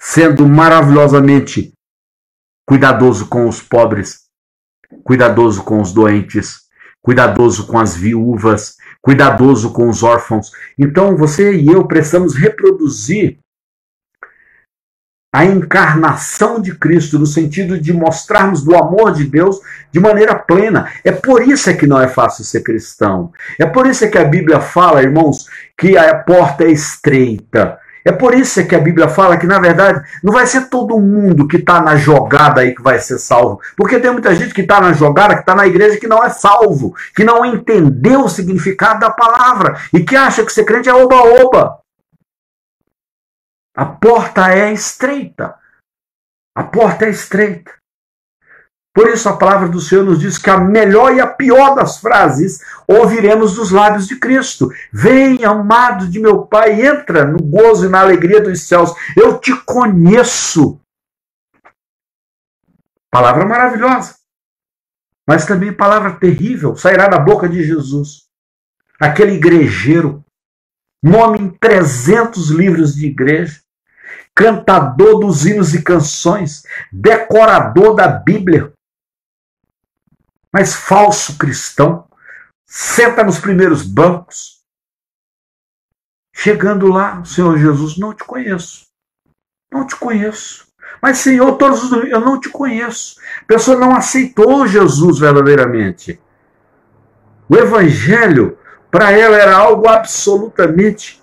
[0.00, 1.74] sendo maravilhosamente
[2.66, 4.20] cuidadoso com os pobres,
[5.04, 6.60] cuidadoso com os doentes,
[7.02, 10.50] cuidadoso com as viúvas, cuidadoso com os órfãos.
[10.78, 13.38] Então você e eu precisamos reproduzir
[15.32, 19.60] a encarnação de Cristo no sentido de mostrarmos do amor de Deus
[19.92, 20.90] de maneira plena.
[21.04, 23.32] É por isso é que não é fácil ser cristão.
[23.58, 25.46] É por isso é que a Bíblia fala, irmãos,
[25.78, 30.02] que a porta é estreita é por isso que a Bíblia fala que, na verdade,
[30.22, 33.60] não vai ser todo mundo que está na jogada aí que vai ser salvo.
[33.76, 36.30] Porque tem muita gente que está na jogada, que está na igreja, que não é
[36.30, 40.94] salvo, que não entendeu o significado da palavra e que acha que ser crente é
[40.94, 41.78] oba-oba.
[43.76, 45.54] A porta é estreita.
[46.54, 47.79] A porta é estreita.
[49.00, 51.96] Por isso a palavra do Senhor nos diz que a melhor e a pior das
[51.96, 54.68] frases ouviremos dos lábios de Cristo.
[54.92, 58.92] Vem, amado de meu Pai, entra no gozo e na alegria dos céus.
[59.16, 60.78] Eu te conheço.
[63.10, 64.16] Palavra maravilhosa.
[65.26, 68.26] Mas também palavra terrível sairá da boca de Jesus.
[69.00, 70.22] Aquele igrejeiro,
[71.02, 73.62] nome em 300 livros de igreja,
[74.34, 78.74] cantador dos hinos e canções, decorador da Bíblia,
[80.52, 82.08] mas falso cristão,
[82.66, 84.60] senta nos primeiros bancos.
[86.34, 88.86] Chegando lá, Senhor Jesus, não te conheço.
[89.70, 90.66] Não te conheço.
[91.00, 93.16] Mas, Senhor, todos os eu não te conheço.
[93.42, 96.20] A pessoa não aceitou Jesus verdadeiramente.
[97.48, 98.58] O Evangelho,
[98.90, 101.22] para ela, era algo absolutamente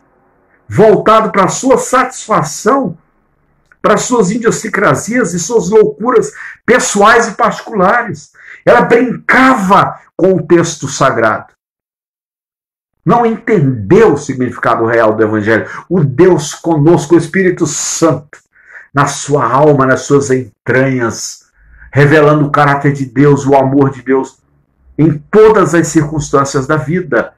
[0.68, 2.98] voltado para a sua satisfação,
[3.82, 6.32] para suas idiosincrasias e suas loucuras
[6.66, 8.32] pessoais e particulares.
[8.68, 11.54] Ela brincava com o texto sagrado.
[13.06, 15.70] Não entendeu o significado real do Evangelho.
[15.88, 18.38] O Deus conosco, o Espírito Santo,
[18.94, 21.50] na sua alma, nas suas entranhas,
[21.94, 24.38] revelando o caráter de Deus, o amor de Deus
[24.98, 27.34] em todas as circunstâncias da vida.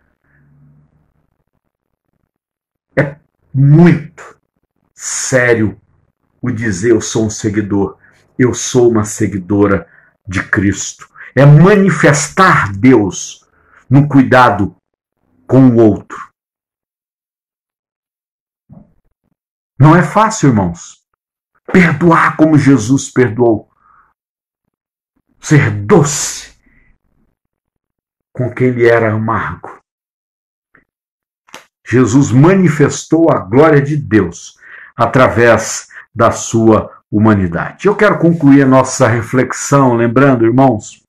[2.95, 3.17] É
[3.53, 4.38] muito
[4.95, 5.80] sério
[6.41, 7.97] o dizer eu sou um seguidor,
[8.38, 9.88] eu sou uma seguidora
[10.25, 11.09] de Cristo.
[11.39, 13.47] É manifestar Deus
[13.89, 14.75] no cuidado
[15.47, 16.29] com o outro.
[19.79, 21.01] Não é fácil, irmãos.
[21.71, 23.69] Perdoar como Jesus perdoou.
[25.39, 26.59] Ser doce
[28.33, 29.79] com quem ele era amargo.
[31.87, 34.59] Jesus manifestou a glória de Deus
[34.93, 37.87] através da sua humanidade.
[37.87, 41.07] Eu quero concluir a nossa reflexão, lembrando, irmãos,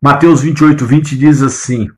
[0.00, 1.88] Mateus 28, 20 diz assim: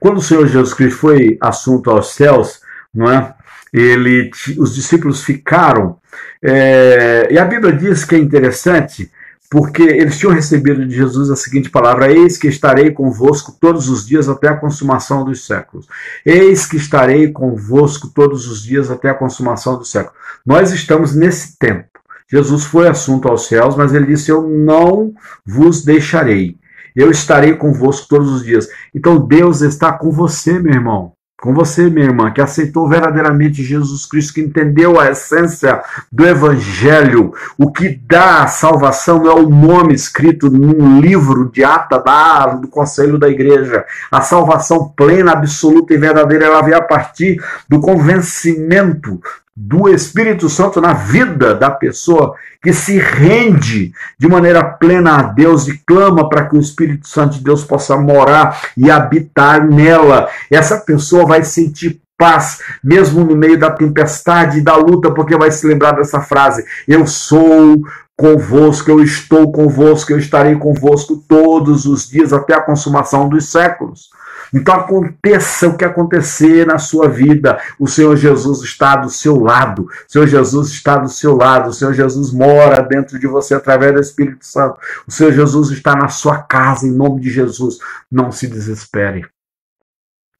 [0.00, 2.60] quando o Senhor Jesus Cristo foi assunto aos céus,
[2.94, 3.34] não é?
[3.72, 5.98] Ele, os discípulos ficaram,
[6.42, 9.10] é, e a Bíblia diz que é interessante,
[9.50, 14.06] porque eles tinham recebido de Jesus a seguinte palavra: Eis que estarei convosco todos os
[14.06, 15.86] dias até a consumação dos séculos.
[16.24, 20.16] Eis que estarei convosco todos os dias até a consumação dos séculos.
[20.46, 21.88] Nós estamos nesse tempo.
[22.30, 25.12] Jesus foi assunto aos céus, mas ele disse: Eu não
[25.44, 26.56] vos deixarei.
[26.98, 28.68] Eu estarei convosco todos os dias.
[28.92, 31.12] Então Deus está com você, meu irmão.
[31.40, 35.80] Com você, minha irmã, que aceitou verdadeiramente Jesus Cristo, que entendeu a essência
[36.10, 37.32] do Evangelho.
[37.56, 42.66] O que dá a salvação é o nome escrito num livro de ata da, do
[42.66, 43.84] Conselho da Igreja.
[44.10, 49.20] A salvação plena, absoluta e verdadeira, ela vem a partir do convencimento
[49.60, 55.66] do Espírito Santo na vida da pessoa que se rende de maneira plena a Deus
[55.66, 60.28] e clama para que o Espírito Santo de Deus possa morar e habitar nela.
[60.48, 65.50] Essa pessoa vai sentir paz, mesmo no meio da tempestade e da luta, porque vai
[65.50, 67.82] se lembrar dessa frase: Eu sou
[68.16, 74.08] convosco, eu estou convosco, eu estarei convosco todos os dias até a consumação dos séculos.
[74.52, 79.88] Então aconteça o que acontecer na sua vida, o Senhor Jesus está do seu lado.
[80.08, 81.70] O Senhor Jesus está do seu lado.
[81.70, 84.80] O Senhor Jesus mora dentro de você através do Espírito Santo.
[85.06, 87.78] O Senhor Jesus está na sua casa em nome de Jesus.
[88.10, 89.26] Não se desespere.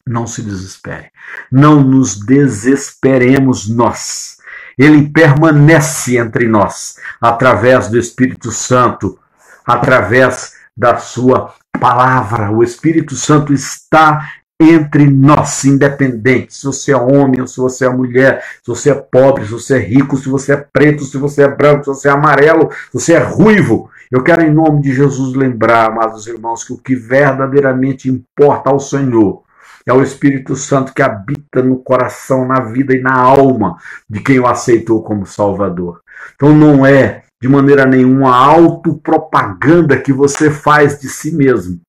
[0.07, 1.11] Não se desespere.
[1.53, 4.39] Não nos desesperemos nós.
[4.79, 9.19] Ele permanece entre nós através do Espírito Santo,
[9.67, 12.51] através da sua palavra.
[12.51, 14.29] O Espírito Santo está
[14.61, 18.95] entre nós, independente se você é homem ou se você é mulher, se você é
[18.95, 22.09] pobre, se você é rico, se você é preto, se você é branco, se você
[22.09, 23.89] é amarelo, se você é ruivo.
[24.11, 28.81] Eu quero, em nome de Jesus, lembrar, amados irmãos, que o que verdadeiramente importa ao
[28.81, 29.43] Senhor
[29.87, 33.77] é o Espírito Santo que habita no coração, na vida e na alma
[34.09, 36.01] de quem o aceitou como Salvador.
[36.35, 41.81] Então não é de maneira nenhuma a autopropaganda que você faz de si mesmo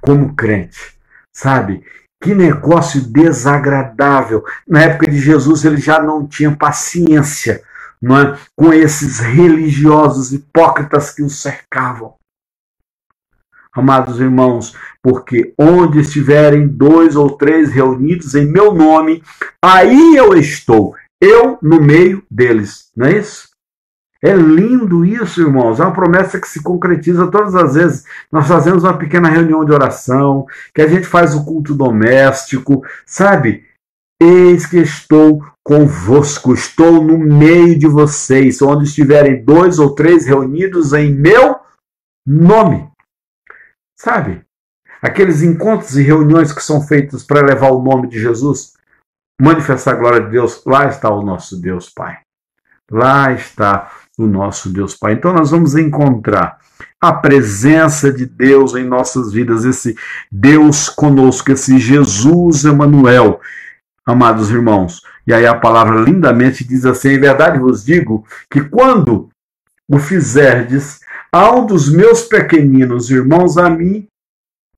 [0.00, 0.96] como crente.
[1.34, 1.82] Sabe?
[2.22, 4.44] Que negócio desagradável.
[4.66, 7.62] Na época de Jesus ele já não tinha paciência
[8.00, 8.38] não é?
[8.56, 12.14] com esses religiosos hipócritas que o cercavam.
[13.72, 19.22] Amados irmãos, porque onde estiverem dois ou três reunidos em meu nome,
[19.62, 22.90] aí eu estou, eu no meio deles.
[22.96, 23.47] Não é isso?
[24.22, 25.78] É lindo isso, irmãos.
[25.78, 28.04] É uma promessa que se concretiza todas as vezes.
[28.32, 30.44] Nós fazemos uma pequena reunião de oração,
[30.74, 33.64] que a gente faz o culto doméstico, sabe?
[34.20, 40.92] Eis que estou convosco, estou no meio de vocês, onde estiverem dois ou três reunidos
[40.92, 41.60] em meu
[42.26, 42.90] nome.
[43.96, 44.44] Sabe?
[45.00, 48.72] Aqueles encontros e reuniões que são feitos para levar o nome de Jesus,
[49.40, 52.18] manifestar a glória de Deus, lá está o nosso Deus Pai.
[52.90, 55.14] Lá está o nosso Deus Pai.
[55.14, 56.58] Então nós vamos encontrar
[57.00, 59.96] a presença de Deus em nossas vidas, esse
[60.30, 63.40] Deus conosco, esse Jesus Emanuel,
[64.04, 65.00] amados irmãos.
[65.26, 69.30] E aí a palavra lindamente diz assim: em verdade vos digo que quando
[69.88, 71.00] o fizerdes
[71.30, 74.08] A um dos meus pequeninos irmãos, a mim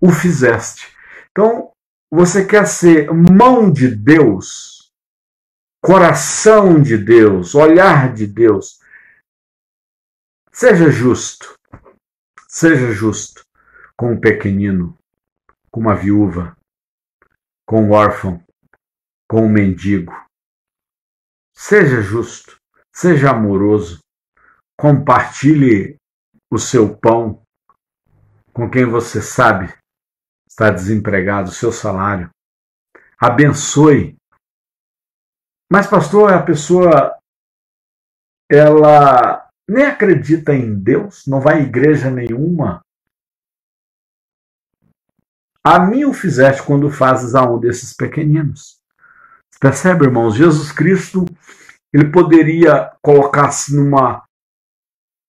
[0.00, 0.88] o fizeste.
[1.30, 1.70] Então,
[2.10, 4.90] você quer ser mão de Deus,
[5.80, 8.79] coração de Deus, olhar de Deus.
[10.52, 11.54] Seja justo.
[12.48, 13.44] Seja justo
[13.96, 14.96] com o pequenino,
[15.70, 16.56] com uma viúva,
[17.66, 18.42] com o órfão,
[19.28, 20.12] com o mendigo.
[21.54, 22.56] Seja justo,
[22.92, 24.00] seja amoroso,
[24.76, 25.96] compartilhe
[26.50, 27.42] o seu pão
[28.52, 29.72] com quem você sabe
[30.60, 32.28] está desempregado, o seu salário.
[33.18, 34.16] Abençoe.
[35.72, 37.16] Mas, pastor, a pessoa
[38.50, 39.39] ela
[39.70, 42.84] nem acredita em Deus, não vai à igreja nenhuma.
[45.62, 48.80] A mim o fizeste quando fazes a um desses pequeninos.
[49.60, 50.34] Percebe, irmãos?
[50.34, 51.24] Jesus Cristo,
[51.92, 54.24] ele poderia colocar-se numa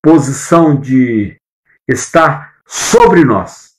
[0.04, 1.38] posição de
[1.88, 3.76] estar sobre nós.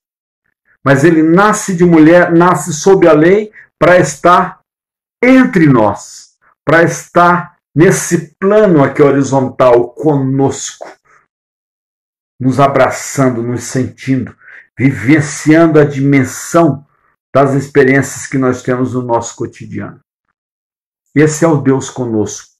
[0.84, 3.50] Mas ele nasce de mulher, nasce sob a lei
[3.80, 4.60] para estar
[5.20, 10.90] entre nós, para estar nesse plano aqui horizontal conosco,
[12.40, 14.36] nos abraçando, nos sentindo,
[14.78, 16.86] vivenciando a dimensão
[17.34, 20.00] das experiências que nós temos no nosso cotidiano.
[21.14, 22.52] Esse é o Deus conosco.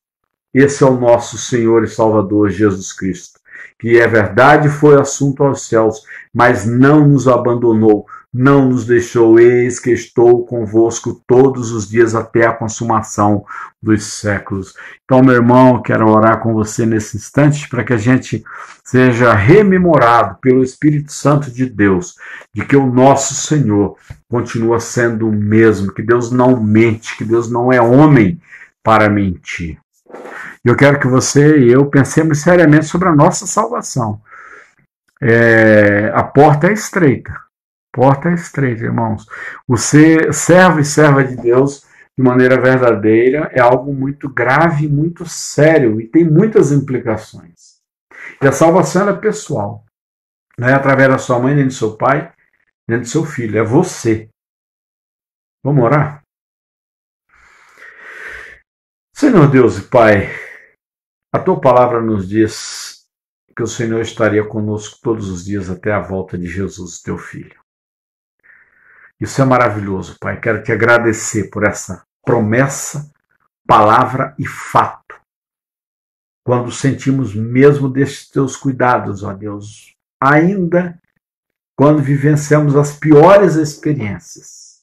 [0.54, 3.40] Esse é o nosso Senhor e Salvador Jesus Cristo,
[3.78, 6.02] que é verdade foi assunto aos céus,
[6.32, 12.46] mas não nos abandonou, não nos deixou, eis que estou convosco todos os dias até
[12.46, 13.44] a consumação
[13.80, 14.74] dos séculos.
[15.04, 18.42] Então, meu irmão, quero orar com você nesse instante para que a gente
[18.82, 22.16] seja rememorado pelo Espírito Santo de Deus,
[22.54, 23.96] de que o nosso Senhor
[24.30, 28.40] continua sendo o mesmo, que Deus não mente, que Deus não é homem
[28.82, 29.78] para mentir.
[30.64, 34.20] Eu quero que você e eu pensemos seriamente sobre a nossa salvação.
[35.20, 37.32] É, a porta é estreita
[37.92, 39.26] porta é estreita, irmãos.
[39.68, 41.86] O ser servo e serva de Deus
[42.16, 47.80] de maneira verdadeira é algo muito grave, muito sério e tem muitas implicações.
[48.40, 49.84] E a salvação é pessoal.
[50.58, 52.32] Não é através da sua mãe, nem do seu pai,
[52.88, 53.58] nem do seu filho.
[53.58, 54.28] É você.
[55.64, 56.22] Vamos orar?
[59.14, 60.28] Senhor Deus e Pai,
[61.32, 63.06] a tua palavra nos diz
[63.56, 67.61] que o Senhor estaria conosco todos os dias até a volta de Jesus, teu filho.
[69.22, 70.40] Isso é maravilhoso, Pai.
[70.40, 73.08] Quero te agradecer por essa promessa,
[73.64, 75.14] palavra e fato.
[76.44, 80.98] Quando sentimos mesmo destes teus cuidados, ó Deus, ainda
[81.78, 84.82] quando vivenciamos as piores experiências.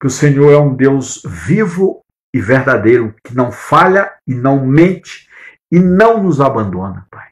[0.00, 2.00] Que o Senhor é um Deus vivo
[2.34, 5.28] e verdadeiro, que não falha e não mente
[5.70, 7.28] e não nos abandona, Pai.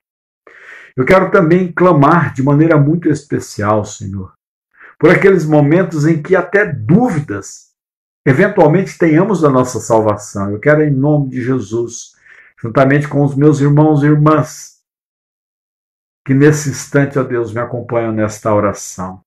[0.95, 4.35] Eu quero também clamar de maneira muito especial, Senhor,
[5.03, 7.75] por aqueles momentos em que até dúvidas
[8.25, 10.53] eventualmente tenhamos da nossa salvação.
[10.53, 12.13] Eu quero, em nome de Jesus,
[12.57, 14.81] juntamente com os meus irmãos e irmãs,
[16.25, 19.25] que nesse instante, ó Deus, me acompanham nesta oração.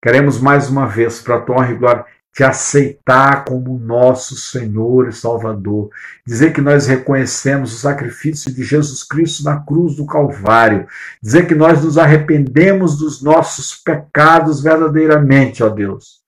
[0.00, 2.06] Queremos mais uma vez, para a tua glória,
[2.38, 5.90] te aceitar como nosso Senhor e Salvador.
[6.24, 10.86] Dizer que nós reconhecemos o sacrifício de Jesus Cristo na cruz do Calvário.
[11.20, 16.22] Dizer que nós nos arrependemos dos nossos pecados verdadeiramente, ó Deus.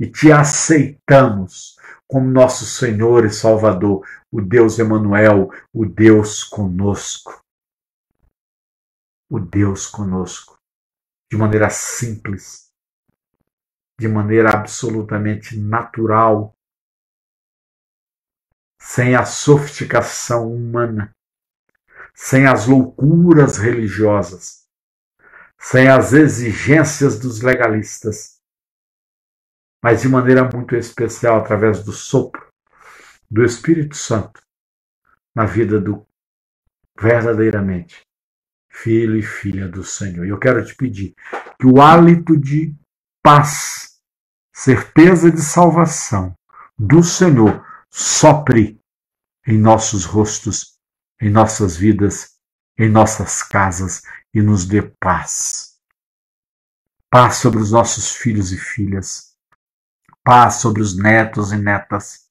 [0.00, 1.76] E te aceitamos
[2.08, 4.00] como nosso Senhor e Salvador,
[4.32, 7.44] o Deus Emanuel, o Deus conosco.
[9.30, 10.56] O Deus conosco.
[11.30, 12.63] De maneira simples
[13.98, 16.54] de maneira absolutamente natural,
[18.80, 21.14] sem a sofisticação humana,
[22.14, 24.66] sem as loucuras religiosas,
[25.58, 28.40] sem as exigências dos legalistas,
[29.82, 32.46] mas de maneira muito especial através do sopro
[33.30, 34.42] do Espírito Santo
[35.34, 36.06] na vida do
[36.98, 38.02] verdadeiramente
[38.70, 40.26] filho e filha do Senhor.
[40.26, 41.14] E eu quero te pedir
[41.58, 42.74] que o hálito de
[43.24, 44.00] paz,
[44.52, 46.36] certeza de salvação
[46.78, 48.78] do Senhor sopre
[49.46, 50.74] em nossos rostos,
[51.18, 52.34] em nossas vidas,
[52.78, 54.02] em nossas casas
[54.34, 55.78] e nos dê paz.
[57.08, 59.34] Paz sobre os nossos filhos e filhas,
[60.22, 62.24] paz sobre os netos e netas,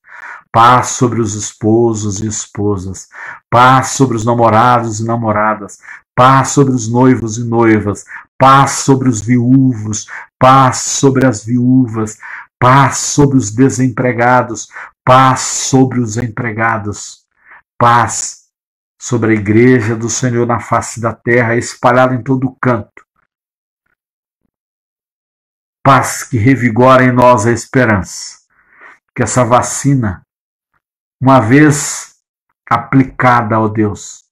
[0.51, 3.07] paz sobre os esposos e esposas,
[3.49, 5.79] paz sobre os namorados e namoradas,
[6.13, 8.05] paz sobre os noivos e noivas,
[8.43, 10.05] paz sobre os viúvos,
[10.37, 12.19] paz sobre as viúvas,
[12.59, 14.67] paz sobre os desempregados,
[15.01, 17.25] paz sobre os empregados,
[17.79, 18.49] paz
[19.01, 23.05] sobre a igreja do Senhor na face da terra, espalhada em todo canto.
[25.81, 28.39] Paz que revigora em nós a esperança.
[29.15, 30.21] Que essa vacina,
[31.21, 32.17] uma vez
[32.69, 34.25] aplicada, ó Deus,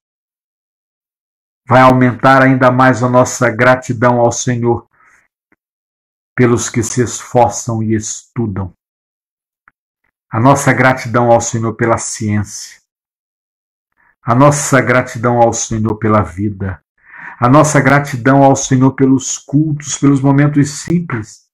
[1.71, 4.89] vai aumentar ainda mais a nossa gratidão ao Senhor
[6.35, 8.73] pelos que se esforçam e estudam.
[10.29, 12.81] A nossa gratidão ao Senhor pela ciência.
[14.21, 16.83] A nossa gratidão ao Senhor pela vida.
[17.39, 21.49] A nossa gratidão ao Senhor pelos cultos, pelos momentos simples.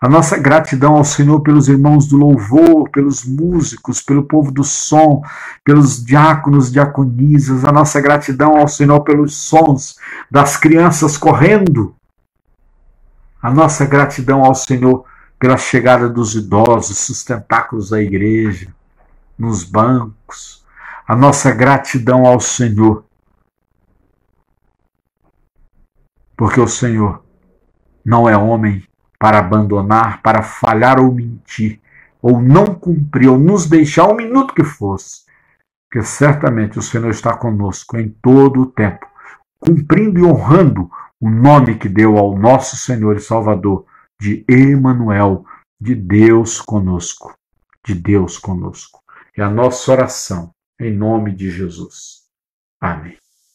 [0.00, 5.22] A nossa gratidão ao Senhor pelos irmãos do louvor, pelos músicos, pelo povo do som,
[5.64, 7.64] pelos diáconos, diaconisas.
[7.64, 9.96] A nossa gratidão ao Senhor pelos sons
[10.30, 11.96] das crianças correndo.
[13.42, 15.04] A nossa gratidão ao Senhor
[15.36, 18.72] pela chegada dos idosos, sustentáculos da igreja,
[19.36, 20.64] nos bancos,
[21.06, 23.04] a nossa gratidão ao Senhor.
[26.36, 27.24] Porque o Senhor
[28.04, 28.86] não é homem
[29.18, 31.80] para abandonar, para falhar ou mentir,
[32.22, 35.26] ou não cumprir, ou nos deixar um minuto que fosse.
[35.90, 39.06] Porque certamente o Senhor está conosco em todo o tempo,
[39.58, 40.90] cumprindo e honrando
[41.20, 43.84] o nome que deu ao nosso Senhor e Salvador
[44.20, 45.44] de Emanuel,
[45.80, 47.34] de Deus conosco,
[47.84, 49.00] de Deus conosco.
[49.36, 52.22] É a nossa oração em nome de Jesus.
[52.80, 53.16] Amém.